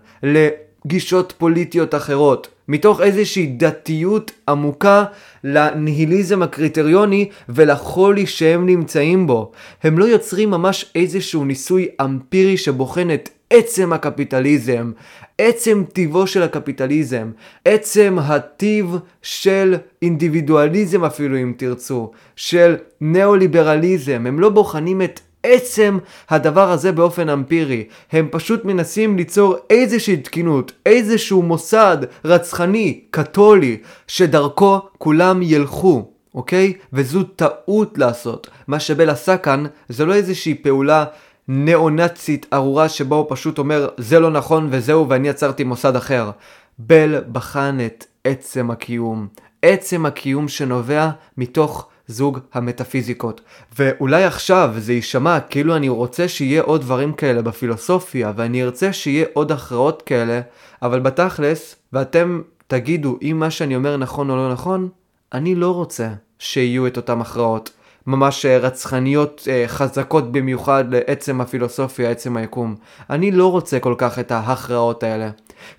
לגישות 0.88 1.34
פוליטיות 1.38 1.96
אחרות. 1.96 2.48
מתוך 2.68 3.02
איזושהי 3.02 3.46
דתיות 3.46 4.32
עמוקה 4.50 5.06
לניהיליזם 5.44 6.42
הקריטריוני 6.42 7.30
ולחולי 7.50 8.26
שהם 8.26 8.66
נמצאים 8.66 9.28
בו. 9.28 9.52
הם 9.84 10.00
לא 10.00 10.06
יוצרים 10.06 10.50
ממש 10.50 10.92
איזשהו 10.96 11.46
ניסוי 11.46 11.88
אמפירי 12.02 12.58
שבוחן 12.58 13.12
את 13.14 13.30
עצם 13.50 13.94
הקפיטליזם, 13.94 14.92
עצם 15.38 15.84
טיבו 15.94 16.28
של 16.28 16.44
הקפיטליזם, 16.44 17.32
עצם 17.66 18.18
הטיב 18.22 18.96
של 19.22 19.76
אינדיבידואליזם 20.02 21.06
אפילו 21.06 21.38
אם 21.38 21.54
תרצו, 21.58 22.12
של 22.36 22.76
ניאו-ליברליזם, 23.02 24.24
הם 24.28 24.40
לא 24.40 24.50
בוחנים 24.50 25.02
את 25.02 25.20
עצם 25.44 25.98
הדבר 26.30 26.72
הזה 26.72 26.92
באופן 26.92 27.30
אמפירי. 27.30 27.88
הם 28.12 28.28
פשוט 28.32 28.66
מנסים 28.66 29.18
ליצור 29.18 29.56
איזושהי 29.70 30.18
תקינות, 30.18 30.72
איזשהו 30.86 31.42
מוסד 31.42 31.98
רצחני, 32.26 33.00
קתולי, 33.12 33.78
שדרכו 34.08 34.80
כולם 34.98 35.40
ילכו. 35.42 36.12
אוקיי? 36.36 36.74
וזו 36.94 37.24
טעות 37.24 37.98
לעשות. 37.98 38.50
מה 38.68 38.80
שבל 38.80 39.10
עשה 39.10 39.38
כאן 39.38 39.64
זה 39.90 40.06
לא 40.06 40.14
איזושהי 40.14 40.56
פעולה 40.56 41.06
ניאו-נאצית 41.48 42.46
ארורה 42.54 42.90
שבה 42.90 43.16
הוא 43.16 43.26
פשוט 43.30 43.58
אומר 43.58 43.88
זה 43.98 44.20
לא 44.20 44.32
נכון 44.32 44.68
וזהו 44.72 45.10
ואני 45.10 45.28
יצרתי 45.28 45.64
מוסד 45.64 45.96
אחר. 45.96 46.32
בל 46.80 47.24
בחן 47.32 47.78
את 47.86 48.06
עצם 48.24 48.72
הקיום. 48.72 49.28
עצם 49.62 50.06
הקיום 50.06 50.48
שנובע 50.48 51.10
מתוך 51.38 51.88
זוג 52.08 52.40
המטאפיזיקות. 52.54 53.42
ואולי 53.80 54.24
עכשיו 54.24 54.74
זה 54.78 54.94
יישמע 54.94 55.40
כאילו 55.40 55.76
אני 55.76 55.90
רוצה 55.90 56.28
שיהיה 56.28 56.62
עוד 56.62 56.82
דברים 56.82 57.14
כאלה 57.14 57.42
בפילוסופיה, 57.42 58.32
ואני 58.36 58.64
ארצה 58.64 58.94
שיהיה 58.94 59.26
עוד 59.34 59.52
הכרעות 59.52 60.02
כאלה, 60.02 60.42
אבל 60.82 61.00
בתכלס, 61.00 61.76
ואתם 61.94 62.42
תגידו 62.68 63.18
אם 63.22 63.38
מה 63.40 63.52
שאני 63.52 63.76
אומר 63.76 63.98
נכון 63.98 64.30
או 64.30 64.36
לא 64.36 64.52
נכון, 64.52 64.90
אני 65.34 65.56
לא 65.56 65.74
רוצה 65.74 66.10
שיהיו 66.40 66.88
את 66.88 66.98
אותם 66.98 67.22
הכרעות. 67.22 67.70
ממש 68.08 68.46
אה, 68.46 68.58
רצחניות 68.58 69.48
אה, 69.50 69.64
חזקות 69.68 70.32
במיוחד 70.32 70.86
לעצם 70.92 71.42
הפילוסופיה, 71.42 72.12
עצם 72.12 72.38
היקום. 72.38 72.76
אני 73.10 73.32
לא 73.32 73.52
רוצה 73.52 73.80
כל 73.80 73.96
כך 73.98 74.20
את 74.20 74.32
ההכרעות 74.32 75.04
האלה. 75.04 75.30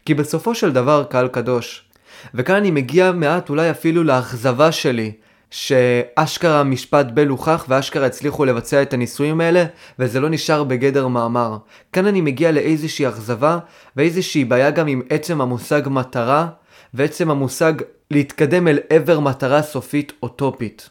כי 0.06 0.14
בסופו 0.14 0.54
של 0.54 0.72
דבר 0.72 1.04
קהל 1.04 1.28
קדוש. 1.28 1.84
וכאן 2.34 2.54
אני 2.54 2.70
מגיע 2.70 3.12
מעט 3.12 3.50
אולי 3.50 3.70
אפילו 3.70 4.04
לאכזבה 4.04 4.72
שלי 4.72 5.12
שאשכרה 5.50 6.64
משפט 6.64 7.06
בל 7.06 7.28
הוכח 7.28 7.64
ואשכרה 7.68 8.06
הצליחו 8.06 8.44
לבצע 8.44 8.82
את 8.82 8.92
הניסויים 8.92 9.40
האלה 9.40 9.64
וזה 9.98 10.20
לא 10.20 10.28
נשאר 10.28 10.64
בגדר 10.64 11.08
מאמר. 11.08 11.56
כאן 11.92 12.06
אני 12.06 12.20
מגיע 12.20 12.52
לאיזושהי 12.52 13.08
אכזבה 13.08 13.58
ואיזושהי 13.96 14.44
בעיה 14.44 14.70
גם 14.70 14.86
עם 14.86 15.02
עצם 15.10 15.40
המושג 15.40 15.82
מטרה 15.86 16.48
ועצם 16.94 17.30
המושג 17.30 17.72
להתקדם 18.10 18.68
אל 18.68 18.78
עבר 18.90 19.20
מטרה 19.20 19.62
סופית 19.62 20.12
אוטופית. 20.22 20.88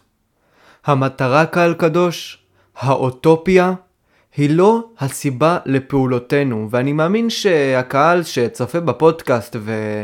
המטרה 0.86 1.46
קהל 1.46 1.74
קדוש, 1.74 2.44
האוטופיה, 2.78 3.74
היא 4.38 4.50
לא 4.50 4.84
הסיבה 5.00 5.58
לפעולותינו 5.66 6.68
ואני 6.72 6.94
מאמין 6.94 7.30
שהקהל 7.30 8.24
שצופה 8.24 8.80
בפודקאסט 8.80 9.56
ו... 9.60 10.04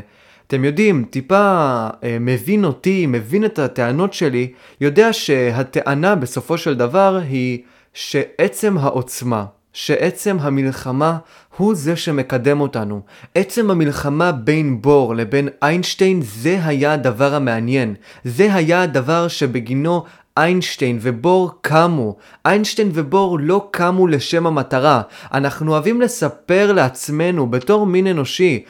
אתם 0.54 0.66
יודעים, 0.66 1.06
טיפה 1.10 1.88
אה, 2.04 2.18
מבין 2.20 2.66
אותי, 2.66 3.06
מבין 3.06 3.46
את 3.46 3.60
הטענות 3.60 4.14
שלי, 4.14 4.52
יודע 4.82 5.14
שהטענה 5.14 6.16
בסופו 6.16 6.58
של 6.58 6.76
דבר 6.76 7.20
היא 7.30 7.60
שעצם 7.94 8.78
העוצמה, 8.78 9.46
שעצם 9.74 10.38
המלחמה 10.42 11.18
הוא 11.58 11.76
זה 11.76 11.96
שמקדם 11.96 12.62
אותנו. 12.62 13.02
עצם 13.36 13.72
המלחמה 13.72 14.32
בין 14.32 14.82
בור 14.82 15.16
לבין 15.16 15.50
איינשטיין 15.62 16.22
זה 16.22 16.60
היה 16.64 16.94
הדבר 16.94 17.36
המעניין. 17.36 17.96
זה 18.24 18.54
היה 18.54 18.82
הדבר 18.82 19.28
שבגינו 19.28 20.04
איינשטיין 20.38 21.00
ובור 21.02 21.52
קמו. 21.62 22.16
איינשטיין 22.46 22.92
ובור 22.94 23.40
לא 23.42 23.68
קמו 23.72 24.08
לשם 24.08 24.48
המטרה. 24.48 25.02
אנחנו 25.34 25.72
אוהבים 25.72 26.02
לספר 26.02 26.72
לעצמנו 26.72 27.48
בתור 27.48 27.86
מין 27.86 28.08
אנושי 28.08 28.64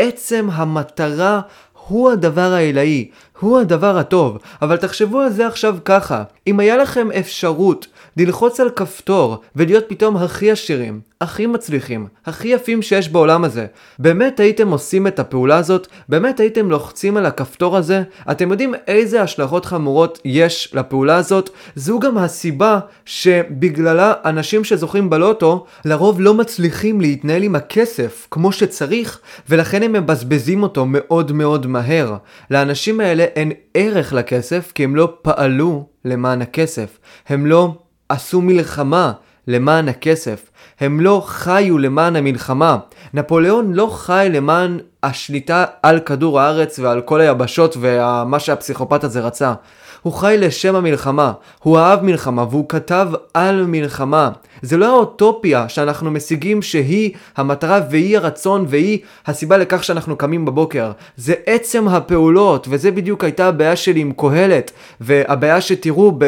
שעצם 0.00 0.48
המטרה 0.52 1.40
הוא 1.88 2.10
הדבר 2.10 2.52
העילאי, 2.52 3.10
הוא 3.40 3.60
הדבר 3.60 3.98
הטוב, 3.98 4.38
אבל 4.62 4.76
תחשבו 4.76 5.20
על 5.20 5.30
זה 5.30 5.46
עכשיו 5.46 5.76
ככה, 5.84 6.22
אם 6.46 6.60
היה 6.60 6.76
לכם 6.76 7.08
אפשרות 7.18 7.86
ללחוץ 8.16 8.60
על 8.60 8.70
כפתור 8.70 9.36
ולהיות 9.56 9.84
פתאום 9.88 10.16
הכי 10.16 10.50
עשירים, 10.50 11.00
הכי 11.20 11.46
מצליחים, 11.46 12.06
הכי 12.26 12.48
יפים 12.48 12.82
שיש 12.82 13.08
בעולם 13.08 13.44
הזה. 13.44 13.66
באמת 13.98 14.40
הייתם 14.40 14.70
עושים 14.70 15.06
את 15.06 15.18
הפעולה 15.18 15.56
הזאת? 15.56 15.86
באמת 16.08 16.40
הייתם 16.40 16.70
לוחצים 16.70 17.16
על 17.16 17.26
הכפתור 17.26 17.76
הזה? 17.76 18.02
אתם 18.30 18.50
יודעים 18.50 18.74
איזה 18.86 19.22
השלכות 19.22 19.64
חמורות 19.64 20.18
יש 20.24 20.70
לפעולה 20.74 21.16
הזאת? 21.16 21.50
זו 21.74 22.00
גם 22.00 22.18
הסיבה 22.18 22.78
שבגללה 23.04 24.12
אנשים 24.24 24.64
שזוכים 24.64 25.10
בלוטו 25.10 25.64
לרוב 25.84 26.20
לא 26.20 26.34
מצליחים 26.34 27.00
להתנהל 27.00 27.42
עם 27.42 27.54
הכסף 27.54 28.26
כמו 28.30 28.52
שצריך 28.52 29.20
ולכן 29.48 29.82
הם 29.82 29.92
מבזבזים 29.92 30.62
אותו 30.62 30.86
מאוד 30.86 31.32
מאוד 31.32 31.66
מהר. 31.66 32.16
לאנשים 32.50 33.00
האלה 33.00 33.22
אין 33.22 33.52
ערך 33.74 34.12
לכסף 34.12 34.72
כי 34.74 34.84
הם 34.84 34.96
לא 34.96 35.12
פעלו 35.22 35.86
למען 36.04 36.42
הכסף. 36.42 36.98
הם 37.28 37.46
לא 37.46 37.74
עשו 38.10 38.40
מלחמה 38.40 39.12
למען 39.46 39.88
הכסף. 39.88 40.50
הם 40.80 41.00
לא 41.00 41.22
חיו 41.26 41.78
למען 41.78 42.16
המלחמה. 42.16 42.76
נפוליאון 43.14 43.72
לא 43.72 43.86
חי 43.92 44.28
למען 44.32 44.78
השליטה 45.02 45.64
על 45.82 45.98
כדור 45.98 46.40
הארץ 46.40 46.78
ועל 46.78 47.00
כל 47.00 47.20
היבשות 47.20 47.76
ומה 47.80 48.38
שהפסיכופת 48.38 49.04
הזה 49.04 49.20
רצה. 49.20 49.54
הוא 50.02 50.12
חי 50.12 50.36
לשם 50.38 50.74
המלחמה, 50.74 51.32
הוא 51.62 51.78
אהב 51.78 52.02
מלחמה 52.02 52.44
והוא 52.50 52.68
כתב 52.68 53.08
על 53.34 53.64
מלחמה. 53.66 54.30
זה 54.62 54.76
לא 54.76 54.86
האוטופיה 54.96 55.68
שאנחנו 55.68 56.10
משיגים 56.10 56.62
שהיא 56.62 57.12
המטרה 57.36 57.80
והיא 57.90 58.16
הרצון 58.16 58.64
והיא 58.68 58.98
הסיבה 59.26 59.56
לכך 59.56 59.84
שאנחנו 59.84 60.16
קמים 60.16 60.44
בבוקר. 60.44 60.92
זה 61.16 61.34
עצם 61.46 61.88
הפעולות 61.88 62.66
וזה 62.70 62.90
בדיוק 62.90 63.24
הייתה 63.24 63.46
הבעיה 63.46 63.76
שלי 63.76 64.00
עם 64.00 64.12
קהלת 64.16 64.70
והבעיה 65.00 65.60
שתראו. 65.60 66.18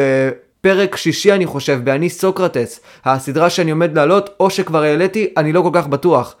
פרק 0.63 0.95
שישי 0.95 1.31
אני 1.31 1.45
חושב, 1.45 1.79
באני 1.83 2.09
סוקרטס, 2.09 2.79
הסדרה 3.05 3.49
שאני 3.49 3.71
עומד 3.71 3.97
לעלות, 3.97 4.29
או 4.39 4.49
שכבר 4.49 4.83
העליתי, 4.83 5.33
אני 5.37 5.53
לא 5.53 5.61
כל 5.61 5.69
כך 5.73 5.87
בטוח. 5.87 6.35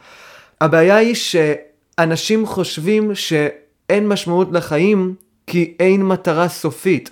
הבעיה 0.61 0.95
היא 0.95 1.15
שאנשים 1.15 2.45
חושבים 2.45 3.15
שאין 3.15 4.07
משמעות 4.07 4.47
לחיים 4.51 5.15
כי 5.47 5.73
אין 5.79 6.05
מטרה 6.05 6.47
סופית. 6.47 7.09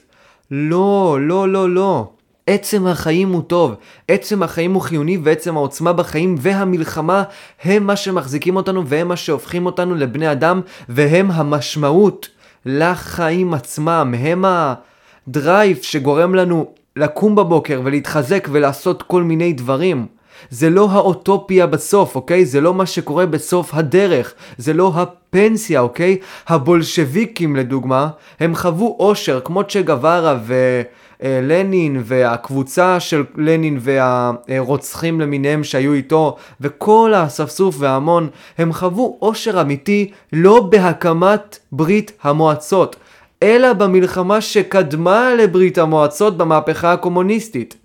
לא, 0.52 1.18
לא, 1.22 1.50
לא, 1.50 1.70
לא. 1.70 2.10
עצם 2.48 2.88
החיים 2.88 3.30
הוא 3.30 3.42
טוב, 3.48 3.76
עצם 4.08 4.44
החיים 4.44 4.74
הוא 4.74 4.82
חיוני 4.82 5.18
ועצם 5.24 5.58
העוצמה 5.58 5.94
בחיים 5.94 6.36
והמלחמה 6.40 7.24
הם 7.64 7.88
מה 7.88 7.96
שמחזיקים 7.96 8.56
אותנו 8.56 8.88
והם 8.88 9.08
מה 9.08 9.16
שהופכים 9.16 9.66
אותנו 9.66 9.96
לבני 9.96 10.32
אדם 10.32 10.62
והם 10.90 11.32
המשמעות 11.32 12.28
לחיים 12.66 13.54
עצמם, 13.54 14.14
הם 14.20 14.46
הדרייב 15.28 15.80
שגורם 15.82 16.36
לנו 16.36 16.66
לקום 16.96 17.36
בבוקר 17.36 17.82
ולהתחזק 17.84 18.48
ולעשות 18.52 19.04
כל 19.04 19.24
מיני 19.24 19.54
דברים. 19.54 20.06
זה 20.50 20.70
לא 20.70 20.88
האוטופיה 20.92 21.68
בסוף, 21.68 22.16
אוקיי? 22.16 22.46
זה 22.46 22.62
לא 22.62 22.74
מה 22.74 22.86
שקורה 22.86 23.26
בסוף 23.26 23.74
הדרך. 23.74 24.34
זה 24.58 24.74
לא 24.74 24.94
הפנסיה, 24.96 25.82
אוקיי? 25.82 26.18
הבולשביקים, 26.48 27.56
לדוגמה, 27.56 28.10
הם 28.40 28.56
חוו 28.56 28.96
אושר 29.00 29.40
כמו 29.44 29.64
צ'ה 29.64 29.82
גווארה 29.82 30.40
ולנין 31.22 32.02
והקבוצה 32.06 33.00
של 33.00 33.24
לנין 33.38 33.80
והרוצחים 33.82 35.22
למיניהם 35.22 35.64
שהיו 35.64 35.94
איתו 35.94 36.36
וכל 36.62 37.14
האספסוף 37.16 37.76
וההמון, 37.80 38.30
הם 38.58 38.74
חוו 38.74 39.18
אושר 39.22 39.62
אמיתי 39.62 40.12
לא 40.34 40.60
בהקמת 40.70 41.60
ברית 41.72 42.12
המועצות, 42.24 42.96
אלא 43.44 43.74
במלחמה 43.74 44.42
שקדמה 44.42 45.36
לברית 45.36 45.78
המועצות 45.78 46.38
במהפכה 46.38 46.94
הקומוניסטית. 46.94 47.78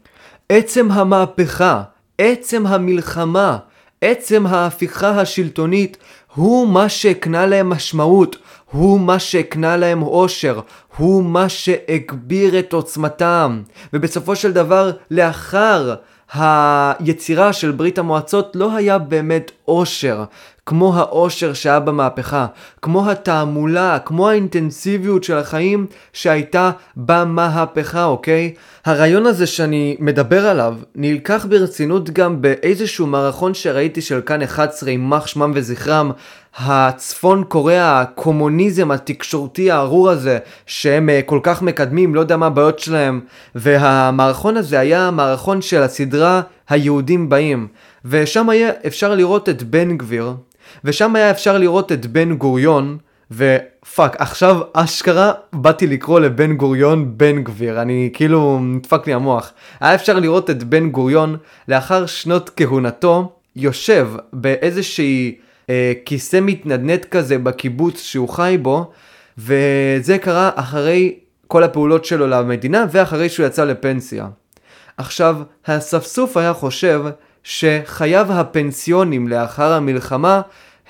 עצם 0.49 0.90
המהפכה 0.90 1.83
עצם 2.19 2.66
המלחמה, 2.66 3.59
עצם 4.01 4.47
ההפיכה 4.47 5.21
השלטונית, 5.21 5.97
הוא 6.35 6.69
מה 6.69 6.88
שהקנה 6.88 7.47
להם 7.47 7.71
משמעות, 7.71 8.37
הוא 8.71 9.01
מה 9.01 9.19
שהקנה 9.19 9.77
להם 9.77 10.03
אושר, 10.03 10.61
הוא 10.97 11.25
מה 11.25 11.49
שהגביר 11.49 12.59
את 12.59 12.73
עוצמתם. 12.73 13.62
ובסופו 13.92 14.37
של 14.37 14.53
דבר, 14.53 14.90
לאחר 15.11 15.95
היצירה 16.33 17.53
של 17.53 17.71
ברית 17.71 17.99
המועצות 17.99 18.57
לא 18.57 18.77
היה 18.77 18.99
באמת 18.99 19.51
אושר, 19.69 20.25
כמו 20.67 20.97
האושר 20.97 21.53
שהיה 21.53 21.81
במהפכה, 21.81 22.47
כמו 22.83 23.11
התעמולה, 23.11 23.99
כמו 24.05 24.29
האינטנסיביות 24.29 25.25
של 25.25 25.39
החיים 25.39 25.87
שהייתה 26.13 26.71
במהפכה, 26.97 28.05
אוקיי? 28.05 28.55
הרעיון 28.85 29.27
הזה 29.27 29.47
שאני 29.47 29.97
מדבר 30.01 30.47
עליו 30.47 30.75
נלקח 30.95 31.47
ברצינות 31.49 32.11
גם 32.11 32.43
באיזשהו 32.43 33.07
מערכון 33.07 33.55
שראיתי 33.55 34.01
של 34.01 34.21
כאן 34.21 34.43
11 34.43 34.91
יימח 34.91 35.27
שמם 35.27 35.53
וזכרם 35.55 36.11
הצפון 36.59 37.45
קוריאה, 37.49 38.01
הקומוניזם 38.01 38.91
התקשורתי 38.91 39.71
הארור 39.71 40.11
הזה 40.11 40.39
שהם 40.67 41.09
uh, 41.09 41.27
כל 41.27 41.41
כך 41.43 41.63
מקדמים, 41.63 42.15
לא 42.15 42.21
יודע 42.21 42.37
מה 42.37 42.47
הבעיות 42.47 42.79
שלהם 42.79 43.21
והמערכון 43.55 44.57
הזה 44.57 44.79
היה 44.79 45.11
מערכון 45.11 45.63
של 45.63 45.83
הסדרה 45.83 46.41
היהודים 46.69 47.29
באים 47.29 47.69
ושם 48.05 48.49
היה 48.49 48.71
אפשר 48.87 49.15
לראות 49.15 49.49
את 49.49 49.63
בן 49.63 49.97
גביר 49.97 50.35
ושם 50.85 51.17
היה 51.17 51.31
אפשר 51.31 51.59
לראות 51.59 51.93
את 51.93 52.07
בן 52.07 52.35
גוריון 52.35 52.99
ופאק, 53.31 54.17
עכשיו 54.19 54.61
אשכרה 54.73 55.33
באתי 55.53 55.87
לקרוא 55.87 56.21
לבן 56.21 56.57
גוריון 56.57 57.19
בן 57.19 57.43
גביר, 57.43 57.83
אני 57.83 58.11
כאילו 58.13 58.59
נדפק 58.63 59.07
לי 59.07 59.15
המוח. 59.15 59.53
היה 59.81 59.95
אפשר 59.95 60.19
לראות 60.19 60.51
את 60.51 60.65
בן 60.65 60.91
גוריון 60.91 61.37
לאחר 61.69 62.07
שנות 62.07 62.51
כהונתו 62.57 63.33
יושב 63.57 64.09
באיזושהי 64.33 65.39
אה, 65.71 65.93
כיסא 66.05 66.39
מתנדנד 66.43 67.05
כזה 67.05 67.39
בקיבוץ 67.39 68.03
שהוא 68.03 68.29
חי 68.29 68.59
בו, 68.63 68.91
וזה 69.39 70.19
קרה 70.19 70.51
אחרי 70.55 71.15
כל 71.47 71.63
הפעולות 71.63 72.05
שלו 72.05 72.27
למדינה 72.27 72.87
ואחרי 72.91 73.29
שהוא 73.29 73.47
יצא 73.47 73.65
לפנסיה. 73.65 74.27
עכשיו, 74.97 75.37
האספסוף 75.67 76.37
היה 76.37 76.53
חושב 76.53 77.03
שחייו 77.49 78.33
הפנסיונים 78.33 79.29
לאחר 79.29 79.73
המלחמה 79.73 80.41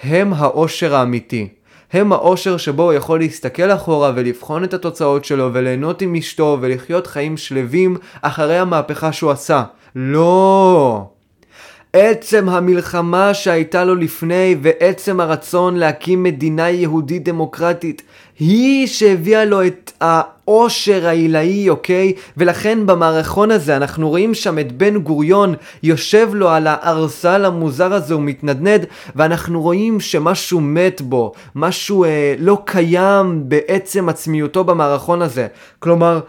הם 0.03 0.33
האושר 0.33 0.95
האמיתי. 0.95 1.49
הם 1.93 2.13
האושר 2.13 2.57
שבו 2.57 2.83
הוא 2.83 2.93
יכול 2.93 3.19
להסתכל 3.19 3.71
אחורה 3.71 4.13
ולבחון 4.15 4.65
את 4.65 4.75
התוצאות 4.75 5.25
שלו 5.25 5.51
וליהנות 5.53 6.03
עם 6.03 6.15
אשתו 6.15 6.59
ולחיות 6.61 7.07
חיים 7.07 7.37
שלווים 7.37 7.97
אחרי 8.23 8.59
המהפכה 8.59 9.13
שהוא 9.13 9.31
עשה. 9.31 9.63
לא! 9.97 11.09
עצם 11.93 12.49
המלחמה 12.49 13.35
שהייתה 13.35 13.85
לו 13.85 13.95
לפני 13.95 14.57
ועצם 14.63 15.21
הרצון 15.21 15.77
להקים 15.77 16.23
מדינה 16.23 16.71
יהודית 16.71 17.25
דמוקרטית 17.25 18.03
היא 18.39 18.87
שהביאה 18.87 19.45
לו 19.45 19.67
את 19.67 19.93
העושר 20.47 21.07
העילאי, 21.07 21.71
אוקיי? 21.71 22.13
ולכן 22.37 22.87
במערכון 22.87 23.51
הזה 23.51 23.77
אנחנו 23.77 24.09
רואים 24.09 24.35
שם 24.35 24.59
את 24.59 24.73
בן 24.73 24.99
גוריון 24.99 25.55
יושב 25.83 26.29
לו 26.33 26.49
על 26.49 26.67
הארסל 26.67 27.45
המוזר 27.45 27.93
הזה 27.93 28.17
ומתנדנד 28.17 28.87
ואנחנו 29.17 29.63
רואים 29.63 30.01
שמשהו 30.01 30.61
מת 30.61 31.01
בו, 31.01 31.33
משהו 31.55 32.05
אה, 32.05 32.35
לא 32.39 32.63
קיים 32.65 33.43
בעצם 33.49 34.09
עצמיותו 34.09 34.65
במערכון 34.65 35.23
הזה. 35.23 35.47
כלומר, 35.79 36.21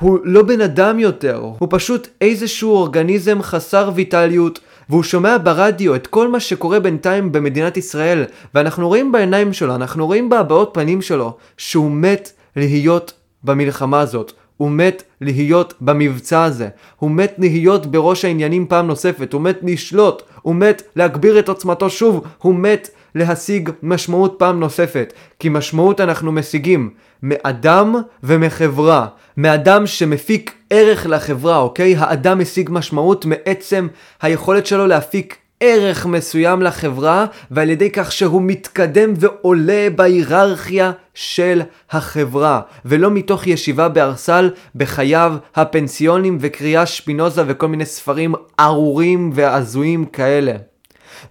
הוא 0.00 0.18
לא 0.24 0.42
בן 0.42 0.60
אדם 0.60 0.98
יותר, 0.98 1.42
הוא 1.58 1.68
פשוט 1.70 2.08
איזשהו 2.20 2.70
אורגניזם 2.70 3.42
חסר 3.42 3.90
ויטליות 3.94 4.60
והוא 4.88 5.02
שומע 5.02 5.36
ברדיו 5.42 5.94
את 5.94 6.06
כל 6.06 6.28
מה 6.28 6.40
שקורה 6.40 6.80
בינתיים 6.80 7.32
במדינת 7.32 7.76
ישראל, 7.76 8.24
ואנחנו 8.54 8.88
רואים 8.88 9.12
בעיניים 9.12 9.52
שלו, 9.52 9.74
אנחנו 9.74 10.06
רואים 10.06 10.28
בהבעות 10.28 10.70
פנים 10.72 11.02
שלו, 11.02 11.36
שהוא 11.56 11.90
מת 11.90 12.32
להיות 12.56 13.12
במלחמה 13.44 14.00
הזאת. 14.00 14.32
הוא 14.56 14.70
מת 14.70 15.02
להיות 15.20 15.74
במבצע 15.80 16.44
הזה. 16.44 16.68
הוא 16.96 17.10
מת 17.10 17.34
להיות 17.38 17.86
בראש 17.86 18.24
העניינים 18.24 18.66
פעם 18.66 18.86
נוספת. 18.86 19.32
הוא 19.32 19.40
מת 19.40 19.58
לשלוט. 19.62 20.22
הוא 20.42 20.54
מת 20.54 20.82
להגביר 20.96 21.38
את 21.38 21.48
עוצמתו 21.48 21.90
שוב. 21.90 22.24
הוא 22.38 22.54
מת 22.54 22.90
להשיג 23.14 23.70
משמעות 23.82 24.34
פעם 24.38 24.60
נוספת. 24.60 25.12
כי 25.38 25.48
משמעות 25.48 26.00
אנחנו 26.00 26.32
משיגים 26.32 26.90
מאדם 27.22 27.94
ומחברה. 28.22 29.06
מאדם 29.36 29.86
שמפיק 29.86 30.54
ערך 30.70 31.06
לחברה, 31.06 31.58
אוקיי? 31.58 31.96
האדם 31.96 32.38
משיג 32.38 32.70
משמעות 32.72 33.24
מעצם 33.24 33.88
היכולת 34.22 34.66
שלו 34.66 34.86
להפיק 34.86 35.36
ערך 35.60 36.06
מסוים 36.06 36.62
לחברה, 36.62 37.26
ועל 37.50 37.70
ידי 37.70 37.90
כך 37.90 38.12
שהוא 38.12 38.42
מתקדם 38.42 39.12
ועולה 39.16 39.88
בהיררכיה 39.96 40.92
של 41.14 41.62
החברה, 41.90 42.60
ולא 42.84 43.10
מתוך 43.10 43.46
ישיבה 43.46 43.88
בארסל 43.88 44.50
בחייו 44.74 45.36
הפנסיונים 45.54 46.38
וקריאה 46.40 46.86
שפינוזה 46.86 47.42
וכל 47.46 47.68
מיני 47.68 47.86
ספרים 47.86 48.34
ארורים 48.60 49.30
והזויים 49.34 50.04
כאלה. 50.04 50.73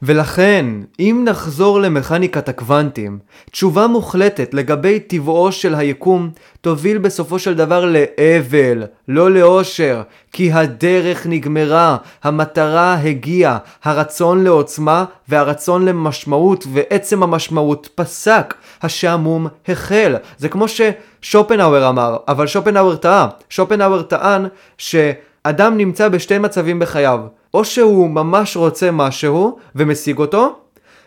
ולכן, 0.01 0.65
אם 0.99 1.21
נחזור 1.27 1.82
למכניקת 1.82 2.49
הקוונטים, 2.49 3.19
תשובה 3.51 3.88
מוחלטת 3.88 4.53
לגבי 4.53 4.99
טבעו 4.99 5.51
של 5.51 5.75
היקום 5.75 6.29
תוביל 6.62 6.97
בסופו 6.97 7.39
של 7.39 7.56
דבר 7.56 7.86
לאבל, 7.86 8.84
לא 9.08 9.32
לאושר, 9.32 10.01
כי 10.32 10.51
הדרך 10.51 11.27
נגמרה, 11.27 11.97
המטרה 12.23 12.93
הגיעה, 12.93 13.58
הרצון 13.84 14.43
לעוצמה 14.43 15.06
והרצון 15.29 15.86
למשמעות 15.86 16.65
ועצם 16.73 17.23
המשמעות 17.23 17.89
פסק, 17.95 18.53
השעמום 18.82 19.47
החל. 19.67 20.15
זה 20.38 20.49
כמו 20.49 20.65
ששופנהאואר 20.67 21.89
אמר, 21.89 22.17
אבל 22.27 22.47
שופנהאואר 22.47 22.95
טעה. 22.95 23.27
שופנהאואר 23.49 24.01
טען 24.01 24.45
שאדם 24.77 25.77
נמצא 25.77 26.08
בשתי 26.10 26.38
מצבים 26.38 26.79
בחייו. 26.79 27.19
או 27.53 27.65
שהוא 27.65 28.09
ממש 28.09 28.57
רוצה 28.57 28.91
משהו 28.91 29.57
ומשיג 29.75 30.17
אותו, 30.17 30.55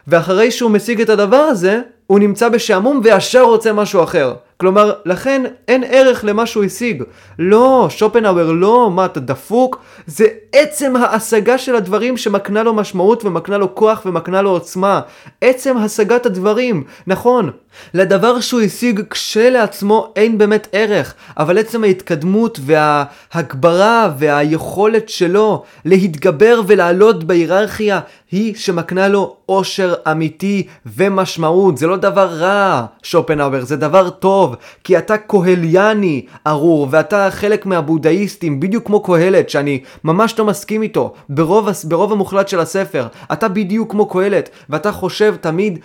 ואחרי 0.07 0.51
שהוא 0.51 0.71
משיג 0.71 1.01
את 1.01 1.09
הדבר 1.09 1.37
הזה, 1.37 1.81
הוא 2.07 2.19
נמצא 2.19 2.49
בשעמום 2.49 3.01
וישר 3.05 3.43
רוצה 3.43 3.73
משהו 3.73 4.03
אחר. 4.03 4.35
כלומר, 4.57 4.93
לכן 5.05 5.43
אין 5.69 5.85
ערך 5.89 6.25
למה 6.25 6.47
שהוא 6.47 6.65
השיג. 6.65 7.03
לא, 7.39 7.87
שופנהאואר 7.91 8.53
לא, 8.53 8.91
מה 8.91 9.05
אתה 9.05 9.21
דפוק? 9.21 9.83
זה 10.07 10.27
עצם 10.53 10.97
ההשגה 10.97 11.59
של 11.59 11.77
הדברים 11.77 12.17
שמקנה 12.17 12.63
לו 12.63 12.75
משמעות 12.75 13.25
ומקנה 13.25 13.59
לו 13.59 13.75
כוח 13.75 14.03
ומקנה 14.07 14.43
לו 14.43 14.51
עוצמה. 14.51 15.01
עצם 15.41 15.77
השגת 15.77 16.27
הדברים, 16.27 16.85
נכון. 17.07 17.51
לדבר 17.95 18.41
שהוא 18.41 18.61
השיג 18.61 19.01
כשלעצמו 19.11 20.13
אין 20.17 20.39
באמת 20.39 20.69
ערך, 20.73 21.15
אבל 21.39 21.59
עצם 21.59 21.85
ההתקדמות 21.85 22.61
וההגברה 22.63 24.11
והיכולת 24.19 25.09
שלו 25.09 25.63
להתגבר 25.85 26.61
ולעלות 26.67 27.25
בהיררכיה 27.25 28.01
היא 28.33 28.55
שמקנה 28.55 29.09
לו 29.09 29.37
אושר 29.49 29.95
אמיתי 30.11 30.67
ומשמעות. 30.87 31.79
זה 31.79 31.87
לא 31.87 31.97
דבר 31.97 32.27
רע, 32.27 32.85
שופנהאואר, 33.03 33.65
זה 33.65 33.77
דבר 33.77 34.11
טוב. 34.11 34.46
טוב, 34.47 34.57
כי 34.85 34.99
אתה 34.99 35.19
קהליאני 35.19 36.27
ארור, 36.47 36.89
ואתה 36.91 37.29
חלק 37.31 37.67
מהבודהיסטים, 37.67 38.61
בדיוק 38.61 38.87
כמו 38.87 39.03
קהלת, 39.03 39.51
שאני 39.51 39.81
ממש 40.05 40.39
לא 40.39 40.45
מסכים 40.45 40.83
איתו, 40.83 41.15
ברוב, 41.29 41.69
ברוב 41.85 42.13
המוחלט 42.13 42.49
של 42.49 42.61
הספר. 42.61 43.07
אתה 43.33 43.49
בדיוק 43.49 43.91
כמו 43.91 44.09
קהלת, 44.09 44.51
ואתה 44.71 44.93
חושב 44.93 45.35
תמיד 45.41 45.79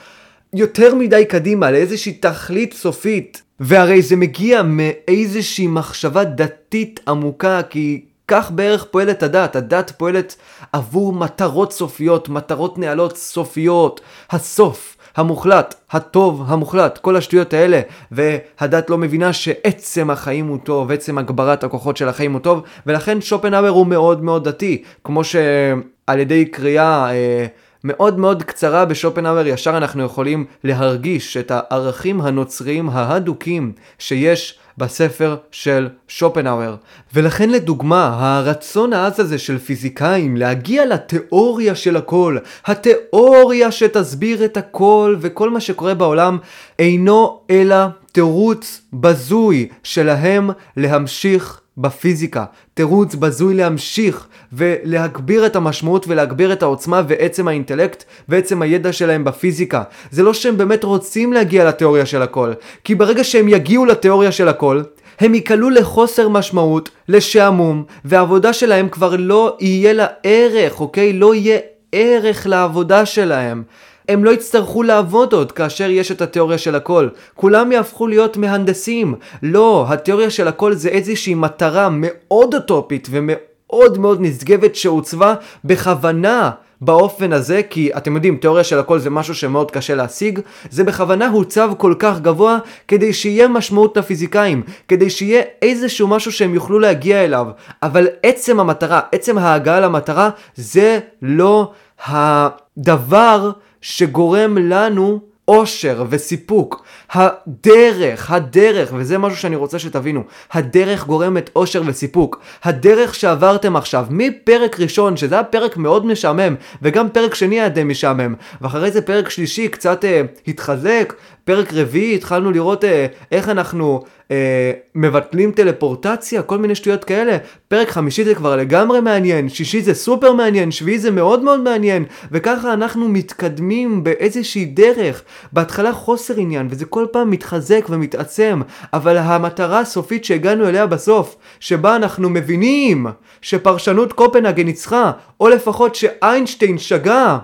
יותר 0.54 0.96
מדי 0.96 1.26
קדימה, 1.26 1.72
לאיזושהי 1.72 2.14
תכלית 2.14 2.74
סופית. 2.74 3.42
והרי 3.60 4.02
זה 4.02 4.16
מגיע 4.16 4.62
מאיזושהי 4.66 5.68
מחשבה 5.68 6.24
דתית 6.24 7.00
עמוקה, 7.08 7.62
כי 7.70 8.02
כך 8.28 8.52
בערך 8.52 8.86
פועלת 8.92 9.24
הדת. 9.24 9.56
הדת 9.56 9.92
פועלת 9.98 10.36
עבור 10.74 11.14
מטרות 11.14 11.74
סופיות, 11.74 12.30
מטרות 12.30 12.78
נעלות 12.78 13.18
סופיות. 13.18 14.02
הסוף. 14.32 14.98
המוחלט, 15.16 15.76
הטוב 15.92 16.44
המוחלט, 16.48 16.98
כל 16.98 17.16
השטויות 17.16 17.54
האלה, 17.54 17.82
והדת 18.12 18.90
לא 18.90 18.98
מבינה 18.98 19.34
שעצם 19.34 20.10
החיים 20.10 20.48
הוא 20.48 20.58
טוב, 20.64 20.92
עצם 20.92 21.18
הגברת 21.18 21.64
הכוחות 21.64 21.98
של 21.98 22.10
החיים 22.10 22.34
הוא 22.34 22.40
טוב, 22.40 22.64
ולכן 22.86 23.22
שופנהאואר 23.22 23.70
הוא 23.70 23.88
מאוד 23.88 24.24
מאוד 24.24 24.48
דתי, 24.48 24.84
כמו 25.04 25.24
שעל 25.24 26.20
ידי 26.20 26.46
קריאה 26.46 27.12
אה, 27.12 27.46
מאוד 27.84 28.20
מאוד 28.20 28.44
קצרה 28.44 28.86
בשופנהאואר 28.86 29.48
ישר 29.48 29.78
אנחנו 29.78 30.04
יכולים 30.04 30.46
להרגיש 30.64 31.38
את 31.38 31.52
הערכים 31.52 32.22
הנוצריים 32.22 32.90
ההדוקים 32.90 33.72
שיש 34.00 34.60
בספר 34.78 35.36
של 35.52 35.90
שופנהאואר. 36.08 36.76
ולכן 37.14 37.50
לדוגמה, 37.50 38.18
הרצון 38.20 38.94
העז 38.94 39.20
הזה 39.20 39.38
של 39.38 39.58
פיזיקאים 39.58 40.38
להגיע 40.38 40.86
לתיאוריה 40.86 41.76
של 41.76 41.98
הכל, 41.98 42.38
התיאוריה 42.66 43.72
שתסביר 43.72 44.46
את 44.46 44.58
הכל 44.58 45.16
וכל 45.20 45.50
מה 45.50 45.60
שקורה 45.60 45.94
בעולם, 45.94 46.38
אינו 46.80 47.40
אלא 47.50 47.76
תירוץ 48.12 48.82
בזוי 48.94 49.70
שלהם 49.84 50.50
להמשיך 50.78 51.61
בפיזיקה. 51.78 52.46
תירוץ 52.74 53.16
בזוי 53.16 53.56
להמשיך 53.56 54.28
ולהגביר 54.54 55.46
את 55.46 55.56
המשמעות 55.56 56.08
ולהגביר 56.08 56.54
את 56.54 56.64
העוצמה 56.64 57.02
ועצם 57.08 57.48
האינטלקט 57.48 58.04
ועצם 58.30 58.62
הידע 58.62 58.94
שלהם 58.94 59.24
בפיזיקה. 59.24 59.84
זה 60.12 60.24
לא 60.24 60.34
שהם 60.34 60.58
באמת 60.58 60.84
רוצים 60.84 61.34
להגיע 61.34 61.66
לתיאוריה 61.66 62.06
של 62.06 62.22
הכל, 62.22 62.54
כי 62.84 62.96
ברגע 62.96 63.24
שהם 63.24 63.48
יגיעו 63.48 63.86
לתיאוריה 63.86 64.32
של 64.32 64.48
הכל, 64.48 64.82
הם 65.20 65.34
ייקלעו 65.34 65.70
לחוסר 65.70 66.30
משמעות, 66.30 66.90
לשעמום, 67.08 67.84
והעבודה 68.06 68.54
שלהם 68.54 68.90
כבר 68.90 69.16
לא 69.16 69.58
יהיה 69.60 69.94
לה 69.94 70.08
ערך, 70.24 70.80
אוקיי? 70.80 71.14
לא 71.14 71.36
יהיה 71.36 71.60
ערך 71.92 72.48
לעבודה 72.48 73.06
שלהם. 73.06 73.64
הם 74.12 74.24
לא 74.24 74.30
יצטרכו 74.30 74.84
לעבוד 74.84 75.34
עוד 75.34 75.52
כאשר 75.52 75.90
יש 75.90 76.12
את 76.12 76.22
התיאוריה 76.22 76.58
של 76.58 76.76
הכל. 76.76 77.08
כולם 77.36 77.72
יהפכו 77.72 78.08
להיות 78.08 78.38
מהנדסים. 78.38 79.16
לא, 79.44 79.86
התיאוריה 79.90 80.30
של 80.30 80.48
הכל 80.48 80.74
זה 80.74 80.90
איזושהי 80.90 81.34
מטרה 81.34 81.90
מאוד 81.92 82.56
אוטופית 82.56 83.08
ומאוד 83.12 83.98
מאוד 83.98 84.18
נשגבת 84.22 84.76
שעוצבה 84.76 85.36
בכוונה. 85.66 86.52
באופן 86.84 87.34
הזה, 87.34 87.62
כי 87.70 87.90
אתם 87.98 88.16
יודעים, 88.16 88.38
תיאוריה 88.38 88.64
של 88.64 88.80
הכל 88.80 89.00
זה 89.00 89.10
משהו 89.10 89.36
שמאוד 89.36 89.72
קשה 89.72 89.96
להשיג, 89.96 90.40
זה 90.70 90.84
בכוונה 90.84 91.28
הוצב 91.28 91.72
כל 91.78 91.96
כך 92.00 92.20
גבוה 92.20 92.58
כדי 92.88 93.14
שיהיה 93.14 93.48
משמעות 93.48 93.98
לפיזיקאים, 93.98 94.64
כדי 94.88 95.10
שיהיה 95.10 95.42
איזשהו 95.62 96.08
משהו 96.08 96.32
שהם 96.32 96.54
יוכלו 96.54 96.80
להגיע 96.80 97.24
אליו, 97.24 97.48
אבל 97.84 98.08
עצם 98.24 98.60
המטרה, 98.60 99.00
עצם 99.12 99.38
ההגעה 99.38 99.80
למטרה, 99.80 100.30
זה 100.56 101.00
לא 101.22 101.72
הדבר 102.08 103.52
שגורם 103.82 104.58
לנו 104.58 105.20
אושר 105.48 106.06
וסיפוק. 106.10 106.84
הדרך, 107.12 108.32
הדרך, 108.32 108.94
וזה 108.96 109.18
משהו 109.18 109.38
שאני 109.38 109.56
רוצה 109.56 109.80
שתבינו, 109.80 110.24
הדרך 110.52 111.06
גורמת 111.06 111.50
אושר 111.56 111.82
וסיפוק. 111.86 112.42
הדרך 112.64 113.16
שעברתם 113.16 113.76
עכשיו, 113.76 114.06
מפרק 114.10 114.80
ראשון, 114.80 115.18
שזה 115.18 115.36
היה 115.36 115.44
פרק 115.44 115.78
מאוד 115.78 116.06
משעמם, 116.06 116.56
וגם 116.82 117.10
פרק 117.10 117.36
שני 117.36 117.60
היה 117.60 117.70
די 117.70 117.84
משעמם, 117.84 118.36
ואחרי 118.62 118.92
זה 118.92 119.02
פרק 119.02 119.30
שלישי 119.30 119.68
קצת 119.68 120.06
אה, 120.06 120.22
התחזק, 120.48 121.14
פרק 121.44 121.74
רביעי 121.74 122.16
התחלנו 122.16 122.52
לראות 122.52 122.84
אה, 122.84 123.06
איך 123.32 123.50
אנחנו 123.50 124.02
אה, 124.32 124.72
מבטלים 124.96 125.52
טלפורטציה, 125.52 126.42
כל 126.42 126.58
מיני 126.58 126.76
שטויות 126.76 127.04
כאלה. 127.04 127.38
פרק 127.68 127.90
חמישי 127.90 128.24
זה 128.24 128.36
כבר 128.36 128.56
לגמרי 128.56 129.02
מעניין, 129.02 129.50
שישי 129.50 129.82
זה 129.82 129.94
סופר 129.94 130.34
מעניין, 130.34 130.72
שביעי 130.72 131.00
זה 131.00 131.12
מאוד 131.12 131.44
מאוד 131.44 131.60
מעניין, 131.60 132.06
וככה 132.32 132.74
אנחנו 132.74 133.10
מתקדמים 133.10 134.04
באיזושהי 134.04 134.66
דרך. 134.66 135.24
בהתחלה 135.54 135.94
חוסר 135.94 136.34
עניין, 136.38 136.68
וזה 136.70 136.86
כל 136.86 137.06
פעם 137.12 137.32
מתחזק 137.32 137.86
ומתעצם, 137.90 138.62
אבל 138.94 139.18
המטרה 139.18 139.80
הסופית 139.80 140.26
שהגענו 140.26 140.68
אליה 140.68 140.88
בסוף, 140.88 141.36
שבה 141.60 141.96
אנחנו 141.96 142.30
מבינים 142.30 143.08
שפרשנות 143.42 144.14
קופנהגן 144.14 144.66
ניצחה, 144.66 145.12
או 145.40 145.50
לפחות 145.50 145.96
שאיינשטיין 145.96 146.78
שגה. 146.78 147.38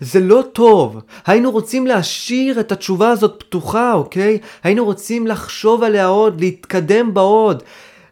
זה 0.00 0.20
לא 0.20 0.42
טוב. 0.52 1.00
היינו 1.26 1.50
רוצים 1.50 1.86
להשאיר 1.86 2.60
את 2.60 2.72
התשובה 2.72 3.10
הזאת 3.10 3.34
פתוחה, 3.38 3.92
אוקיי? 3.92 4.38
היינו 4.62 4.84
רוצים 4.84 5.26
לחשוב 5.26 5.82
עליה 5.82 6.06
עוד, 6.06 6.40
להתקדם 6.40 7.14
בה 7.14 7.20
עוד. 7.20 7.62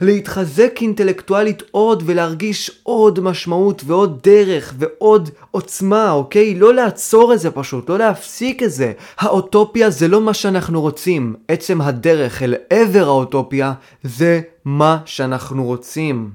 להתחזק 0.00 0.78
אינטלקטואלית 0.80 1.62
עוד 1.70 2.02
ולהרגיש 2.06 2.70
עוד 2.82 3.20
משמעות 3.20 3.82
ועוד 3.86 4.18
דרך 4.22 4.74
ועוד 4.78 5.30
עוצמה, 5.50 6.10
אוקיי? 6.10 6.54
לא 6.54 6.74
לעצור 6.74 7.34
את 7.34 7.40
זה 7.40 7.50
פשוט, 7.50 7.90
לא 7.90 7.98
להפסיק 7.98 8.62
את 8.62 8.70
זה. 8.72 8.92
האוטופיה 9.18 9.90
זה 9.90 10.08
לא 10.08 10.20
מה 10.20 10.34
שאנחנו 10.34 10.80
רוצים. 10.80 11.34
עצם 11.48 11.80
הדרך 11.80 12.42
אל 12.42 12.54
עבר 12.70 13.04
האוטופיה 13.08 13.72
זה 14.04 14.40
מה 14.64 14.98
שאנחנו 15.04 15.64
רוצים. 15.64 16.30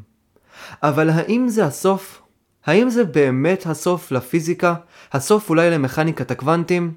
אבל 0.84 1.10
האם 1.10 1.50
זה 1.50 1.66
הסוף? 1.66 2.22
האם 2.66 2.90
זה 2.90 3.04
באמת 3.04 3.66
הסוף 3.66 4.12
לפיזיקה? 4.12 4.74
הסוף 5.14 5.50
אולי 5.50 5.72
למכניקת 5.72 6.32
הקוונטים? 6.32 6.94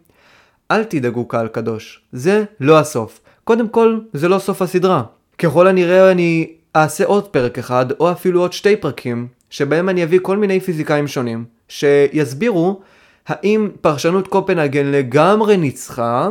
אל 0.70 0.84
תדאגו 0.84 1.28
קהל 1.28 1.48
קדוש, 1.48 2.00
זה 2.12 2.44
לא 2.60 2.78
הסוף. 2.78 3.20
קודם 3.44 3.68
כל, 3.68 3.98
זה 4.12 4.28
לא 4.28 4.38
סוף 4.38 4.62
הסדרה. 4.62 5.02
ככל 5.38 5.66
הנראה 5.66 6.10
אני 6.10 6.52
אעשה 6.76 7.04
עוד 7.04 7.28
פרק 7.28 7.58
אחד, 7.58 7.86
או 8.00 8.12
אפילו 8.12 8.40
עוד 8.40 8.52
שתי 8.52 8.76
פרקים, 8.76 9.26
שבהם 9.50 9.88
אני 9.88 10.04
אביא 10.04 10.18
כל 10.22 10.36
מיני 10.36 10.60
פיזיקאים 10.60 11.08
שונים, 11.08 11.44
שיסבירו 11.68 12.80
האם 13.26 13.70
פרשנות 13.80 14.28
קופנהגן 14.28 14.86
לגמרי 14.86 15.56
ניצחה, 15.56 16.28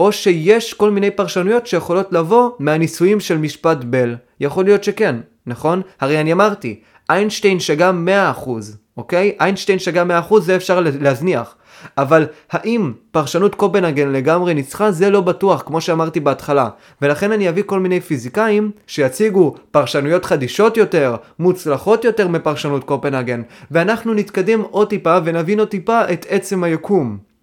או 0.00 0.12
שיש 0.12 0.74
כל 0.74 0.90
מיני 0.90 1.10
פרשנויות 1.10 1.66
שיכולות 1.66 2.12
לבוא 2.12 2.50
מהניסויים 2.58 3.20
של 3.20 3.38
משפט 3.38 3.78
בל. 3.84 4.14
יכול 4.40 4.64
להיות 4.64 4.84
שכן, 4.84 5.16
נכון? 5.46 5.82
הרי 6.00 6.20
אני 6.20 6.32
אמרתי, 6.32 6.80
איינשטיין 7.10 7.60
שגה 7.60 7.90
100%, 8.36 8.48
אוקיי? 8.96 9.36
איינשטיין 9.40 9.78
שגה 9.78 10.04
100% 10.30 10.40
זה 10.40 10.56
אפשר 10.56 10.80
להזניח. 10.80 11.54
אבל 11.98 12.26
האם 12.50 12.92
פרשנות 13.10 13.54
קופנהגן 13.54 14.12
לגמרי 14.12 14.54
ניצחה 14.54 14.90
זה 14.90 15.10
לא 15.10 15.20
בטוח 15.20 15.62
כמו 15.66 15.80
שאמרתי 15.80 16.20
בהתחלה 16.20 16.68
ולכן 17.02 17.32
אני 17.32 17.48
אביא 17.48 17.62
כל 17.66 17.80
מיני 17.80 18.00
פיזיקאים 18.00 18.70
שיציגו 18.86 19.54
פרשנויות 19.70 20.24
חדישות 20.24 20.76
יותר, 20.76 21.16
מוצלחות 21.38 22.04
יותר 22.04 22.28
מפרשנות 22.28 22.84
קופנהגן 22.84 23.42
ואנחנו 23.70 24.14
נתקדם 24.14 24.60
עוד 24.60 24.88
טיפה 24.88 25.18
ונבין 25.24 25.58
עוד 25.58 25.68
טיפה 25.68 26.00
את 26.12 26.26
עצם 26.28 26.64
היקום. 26.64 27.35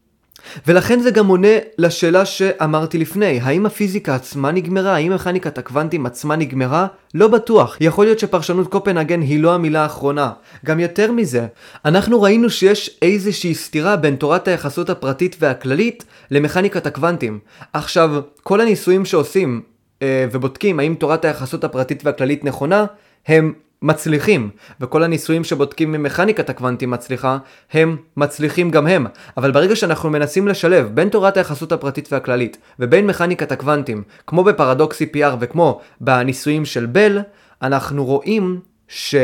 ולכן 0.67 0.99
זה 0.99 1.11
גם 1.11 1.27
עונה 1.27 1.47
לשאלה 1.77 2.25
שאמרתי 2.25 2.97
לפני, 2.97 3.39
האם 3.43 3.65
הפיזיקה 3.65 4.15
עצמה 4.15 4.51
נגמרה? 4.51 4.95
האם 4.95 5.13
מכניקת 5.13 5.57
הקוונטים 5.57 6.05
עצמה 6.05 6.35
נגמרה? 6.35 6.87
לא 7.13 7.27
בטוח. 7.27 7.77
יכול 7.79 8.05
להיות 8.05 8.19
שפרשנות 8.19 8.67
קופנהגן 8.67 9.21
היא 9.21 9.39
לא 9.39 9.55
המילה 9.55 9.83
האחרונה. 9.83 10.31
גם 10.65 10.79
יותר 10.79 11.11
מזה, 11.11 11.47
אנחנו 11.85 12.21
ראינו 12.21 12.49
שיש 12.49 12.97
איזושהי 13.01 13.55
סתירה 13.55 13.95
בין 13.95 14.15
תורת 14.15 14.47
היחסות 14.47 14.89
הפרטית 14.89 15.35
והכללית 15.39 16.05
למכניקת 16.31 16.87
הקוונטים. 16.87 17.39
עכשיו, 17.73 18.21
כל 18.43 18.61
הניסויים 18.61 19.05
שעושים 19.05 19.61
אה, 20.01 20.25
ובודקים 20.31 20.79
האם 20.79 20.95
תורת 20.99 21.25
היחסות 21.25 21.63
הפרטית 21.63 22.05
והכללית 22.05 22.45
נכונה, 22.45 22.85
הם 23.27 23.53
מצליחים, 23.83 24.49
וכל 24.81 25.03
הניסויים 25.03 25.43
שבודקים 25.43 25.91
ממכניקת 25.91 26.49
הקוונטים 26.49 26.91
מצליחה, 26.91 27.37
הם 27.71 27.97
מצליחים 28.17 28.71
גם 28.71 28.87
הם. 28.87 29.05
אבל 29.37 29.51
ברגע 29.51 29.75
שאנחנו 29.75 30.09
מנסים 30.09 30.47
לשלב 30.47 30.89
בין 30.93 31.09
תורת 31.09 31.37
היחסות 31.37 31.71
הפרטית 31.71 32.09
והכללית, 32.11 32.57
ובין 32.79 33.07
מכניקת 33.07 33.51
הקוונטים, 33.51 34.03
כמו 34.27 34.43
בפרדוקס 34.43 35.01
CPR 35.01 35.35
וכמו 35.39 35.81
בניסויים 36.01 36.65
של 36.65 36.85
בל, 36.85 37.19
אנחנו 37.61 38.05
רואים 38.05 38.59
ש... 38.87 39.15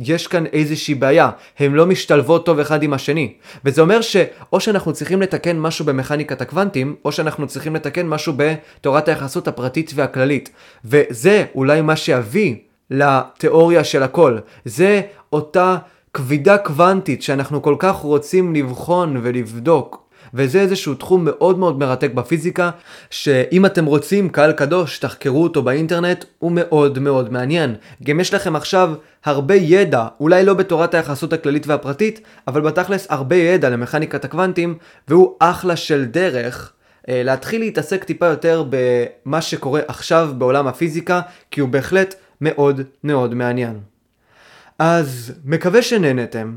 יש 0.00 0.26
כאן 0.26 0.46
איזושהי 0.46 0.94
בעיה, 0.94 1.30
הן 1.58 1.72
לא 1.72 1.86
משתלבות 1.86 2.46
טוב 2.46 2.58
אחד 2.58 2.82
עם 2.82 2.92
השני. 2.92 3.32
וזה 3.64 3.82
אומר 3.82 4.00
שאו 4.00 4.60
שאנחנו 4.60 4.92
צריכים 4.92 5.22
לתקן 5.22 5.58
משהו 5.58 5.84
במכניקת 5.84 6.40
הקוונטים, 6.40 6.96
או 7.04 7.12
שאנחנו 7.12 7.46
צריכים 7.46 7.74
לתקן 7.74 8.06
משהו 8.06 8.32
בתורת 8.36 9.08
היחסות 9.08 9.48
הפרטית 9.48 9.92
והכללית. 9.94 10.50
וזה 10.84 11.44
אולי 11.54 11.80
מה 11.80 11.96
שיביא 11.96 12.56
לתיאוריה 12.90 13.84
של 13.84 14.02
הכל. 14.02 14.38
זה 14.64 15.00
אותה 15.32 15.76
כבידה 16.14 16.58
קוונטית 16.58 17.22
שאנחנו 17.22 17.62
כל 17.62 17.76
כך 17.78 17.96
רוצים 17.96 18.54
לבחון 18.54 19.20
ולבדוק. 19.22 20.06
וזה 20.34 20.60
איזשהו 20.60 20.94
תחום 20.94 21.24
מאוד 21.24 21.58
מאוד 21.58 21.78
מרתק 21.78 22.10
בפיזיקה, 22.14 22.70
שאם 23.10 23.66
אתם 23.66 23.84
רוצים, 23.84 24.28
קהל 24.28 24.52
קדוש, 24.52 24.98
תחקרו 24.98 25.42
אותו 25.42 25.62
באינטרנט, 25.62 26.24
הוא 26.38 26.52
מאוד 26.54 26.98
מאוד 26.98 27.32
מעניין. 27.32 27.74
גם 28.02 28.20
יש 28.20 28.34
לכם 28.34 28.56
עכשיו 28.56 28.94
הרבה 29.24 29.54
ידע, 29.54 30.06
אולי 30.20 30.44
לא 30.44 30.54
בתורת 30.54 30.94
היחסות 30.94 31.32
הכללית 31.32 31.66
והפרטית, 31.66 32.20
אבל 32.48 32.60
בתכלס 32.60 33.06
הרבה 33.10 33.36
ידע 33.36 33.70
למכניקת 33.70 34.24
הקוונטים, 34.24 34.78
והוא 35.08 35.34
אחלה 35.38 35.76
של 35.76 36.04
דרך. 36.04 36.72
אה, 37.08 37.22
להתחיל 37.22 37.60
להתעסק 37.60 38.04
טיפה 38.04 38.26
יותר 38.26 38.64
במה 38.70 39.42
שקורה 39.42 39.80
עכשיו 39.88 40.30
בעולם 40.38 40.66
הפיזיקה, 40.66 41.20
כי 41.50 41.60
הוא 41.60 41.68
בהחלט 41.68 42.14
מאוד 42.40 42.80
מאוד 43.04 43.34
מעניין. 43.34 43.80
אז 44.78 45.32
מקווה 45.44 45.82
שנהנתם, 45.82 46.54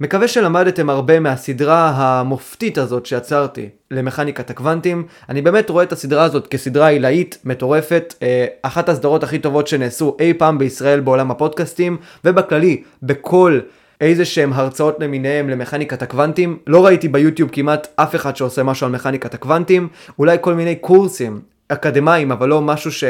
מקווה 0.00 0.28
שלמדתם 0.28 0.90
הרבה 0.90 1.20
מהסדרה 1.20 1.90
המופתית 1.90 2.78
הזאת 2.78 3.06
שיצרתי 3.06 3.68
למכניקת 3.90 4.50
הקוונטים. 4.50 5.06
אני 5.28 5.42
באמת 5.42 5.70
רואה 5.70 5.84
את 5.84 5.92
הסדרה 5.92 6.24
הזאת 6.24 6.46
כסדרה 6.46 6.88
עילאית, 6.88 7.38
מטורפת, 7.44 8.14
אה, 8.22 8.46
אחת 8.62 8.88
הסדרות 8.88 9.22
הכי 9.22 9.38
טובות 9.38 9.66
שנעשו 9.66 10.16
אי 10.20 10.34
פעם 10.34 10.58
בישראל 10.58 11.00
בעולם 11.00 11.30
הפודקאסטים, 11.30 11.96
ובכללי, 12.24 12.82
בכל 13.02 13.60
איזה 14.00 14.24
שהם 14.24 14.52
הרצאות 14.52 14.96
למיניהם 15.00 15.48
למכניקת 15.48 16.02
הקוונטים. 16.02 16.58
לא 16.66 16.86
ראיתי 16.86 17.08
ביוטיוב 17.08 17.50
כמעט 17.52 17.86
אף 17.96 18.14
אחד 18.14 18.36
שעושה 18.36 18.62
משהו 18.62 18.86
על 18.86 18.92
מכניקת 18.92 19.34
הקוונטים, 19.34 19.88
אולי 20.18 20.36
כל 20.40 20.54
מיני 20.54 20.76
קורסים 20.76 21.40
אקדמיים, 21.68 22.32
אבל 22.32 22.48
לא 22.48 22.60
משהו 22.60 22.92
ש... 22.92 23.04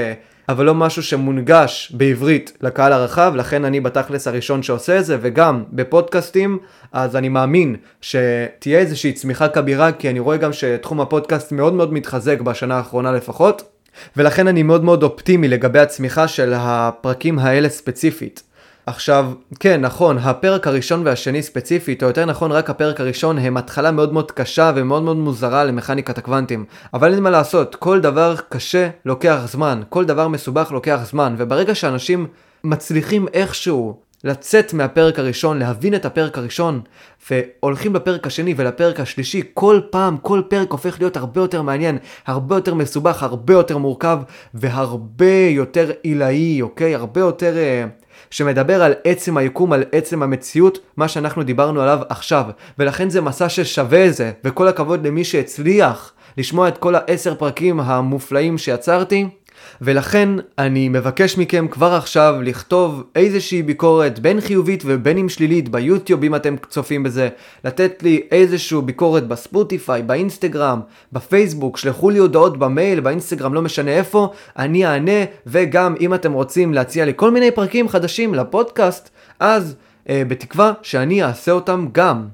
אבל 0.50 0.64
לא 0.64 0.74
משהו 0.74 1.02
שמונגש 1.02 1.92
בעברית 1.96 2.52
לקהל 2.62 2.92
הרחב, 2.92 3.32
לכן 3.36 3.64
אני 3.64 3.80
בתכלס 3.80 4.28
הראשון 4.28 4.62
שעושה 4.62 4.98
את 4.98 5.04
זה, 5.04 5.18
וגם 5.20 5.64
בפודקאסטים, 5.72 6.58
אז 6.92 7.16
אני 7.16 7.28
מאמין 7.28 7.76
שתהיה 8.00 8.78
איזושהי 8.78 9.12
צמיחה 9.12 9.48
כבירה, 9.48 9.92
כי 9.92 10.10
אני 10.10 10.20
רואה 10.20 10.36
גם 10.36 10.52
שתחום 10.52 11.00
הפודקאסט 11.00 11.52
מאוד 11.52 11.74
מאוד 11.74 11.92
מתחזק 11.92 12.40
בשנה 12.40 12.76
האחרונה 12.76 13.12
לפחות, 13.12 13.62
ולכן 14.16 14.48
אני 14.48 14.62
מאוד 14.62 14.84
מאוד 14.84 15.02
אופטימי 15.02 15.48
לגבי 15.48 15.78
הצמיחה 15.78 16.28
של 16.28 16.52
הפרקים 16.56 17.38
האלה 17.38 17.68
ספציפית. 17.68 18.42
עכשיו, 18.90 19.32
כן, 19.60 19.80
נכון, 19.80 20.18
הפרק 20.18 20.66
הראשון 20.66 21.06
והשני 21.06 21.42
ספציפית, 21.42 22.02
או 22.02 22.08
יותר 22.08 22.24
נכון 22.24 22.52
רק 22.52 22.70
הפרק 22.70 23.00
הראשון, 23.00 23.38
הם 23.38 23.56
התחלה 23.56 23.90
מאוד 23.90 24.12
מאוד 24.12 24.32
קשה 24.32 24.72
ומאוד 24.74 25.02
מאוד 25.02 25.16
מוזרה 25.16 25.64
למכניקת 25.64 26.18
הקוונטים. 26.18 26.64
אבל 26.94 27.14
אין 27.14 27.22
מה 27.22 27.30
לעשות, 27.30 27.74
כל 27.74 28.00
דבר 28.00 28.34
קשה 28.48 28.88
לוקח 29.04 29.38
זמן, 29.46 29.82
כל 29.88 30.04
דבר 30.04 30.28
מסובך 30.28 30.72
לוקח 30.72 31.00
זמן, 31.04 31.34
וברגע 31.38 31.74
שאנשים 31.74 32.26
מצליחים 32.64 33.26
איכשהו 33.34 34.00
לצאת 34.24 34.72
מהפרק 34.72 35.18
הראשון, 35.18 35.58
להבין 35.58 35.94
את 35.94 36.04
הפרק 36.04 36.38
הראשון, 36.38 36.80
והולכים 37.30 37.94
לפרק 37.94 38.26
השני 38.26 38.54
ולפרק 38.56 39.00
השלישי, 39.00 39.42
כל 39.54 39.80
פעם, 39.90 40.16
כל 40.16 40.42
פרק 40.48 40.72
הופך 40.72 40.96
להיות 41.00 41.16
הרבה 41.16 41.40
יותר 41.40 41.62
מעניין, 41.62 41.98
הרבה 42.26 42.56
יותר 42.56 42.74
מסובך, 42.74 43.22
הרבה 43.22 43.52
יותר 43.52 43.78
מורכב, 43.78 44.18
והרבה 44.54 45.48
יותר 45.50 45.90
עילאי, 46.02 46.62
אוקיי? 46.62 46.94
הרבה 46.94 47.20
יותר... 47.20 47.54
Uh, 47.54 48.00
שמדבר 48.30 48.82
על 48.82 48.94
עצם 49.04 49.36
היקום, 49.36 49.72
על 49.72 49.84
עצם 49.92 50.22
המציאות, 50.22 50.78
מה 50.96 51.08
שאנחנו 51.08 51.42
דיברנו 51.42 51.80
עליו 51.82 51.98
עכשיו. 52.08 52.44
ולכן 52.78 53.10
זה 53.10 53.20
מסע 53.20 53.48
ששווה 53.48 54.10
זה, 54.10 54.32
וכל 54.44 54.68
הכבוד 54.68 55.06
למי 55.06 55.24
שהצליח 55.24 56.12
לשמוע 56.38 56.68
את 56.68 56.78
כל 56.78 56.94
העשר 56.94 57.34
פרקים 57.34 57.80
המופלאים 57.80 58.58
שיצרתי. 58.58 59.28
ולכן 59.80 60.28
אני 60.58 60.88
מבקש 60.88 61.38
מכם 61.38 61.68
כבר 61.70 61.94
עכשיו 61.94 62.34
לכתוב 62.42 63.02
איזושהי 63.16 63.62
ביקורת 63.62 64.18
בין 64.18 64.40
חיובית 64.40 64.82
ובין 64.86 65.18
אם 65.18 65.28
שלילית 65.28 65.68
ביוטיוב 65.68 66.24
אם 66.24 66.34
אתם 66.34 66.56
צופים 66.68 67.02
בזה, 67.02 67.28
לתת 67.64 68.02
לי 68.02 68.22
איזושהי 68.30 68.80
ביקורת 68.84 69.28
בספוטיפיי, 69.28 70.02
באינסטגרם, 70.02 70.80
בפייסבוק, 71.12 71.76
שלחו 71.76 72.10
לי 72.10 72.18
הודעות 72.18 72.58
במייל, 72.58 73.00
באינסטגרם, 73.00 73.54
לא 73.54 73.62
משנה 73.62 73.90
איפה, 73.90 74.32
אני 74.58 74.86
אענה, 74.86 75.24
וגם 75.46 75.94
אם 76.00 76.14
אתם 76.14 76.32
רוצים 76.32 76.74
להציע 76.74 77.04
לי 77.04 77.12
כל 77.16 77.30
מיני 77.30 77.50
פרקים 77.50 77.88
חדשים 77.88 78.34
לפודקאסט, 78.34 79.10
אז 79.40 79.76
אה, 80.08 80.22
בתקווה 80.28 80.72
שאני 80.82 81.22
אעשה 81.22 81.52
אותם 81.52 81.86
גם. 81.92 82.26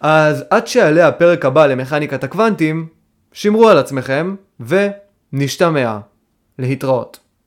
אז 0.00 0.44
עד 0.50 0.66
שיעלה 0.66 1.08
הפרק 1.08 1.44
הבא 1.44 1.66
למכניקת 1.66 2.24
הקוונטים, 2.24 2.86
שמרו 3.32 3.68
על 3.68 3.78
עצמכם 3.78 4.34
ונשתמע. 5.32 5.98
להתראות. 6.58 7.20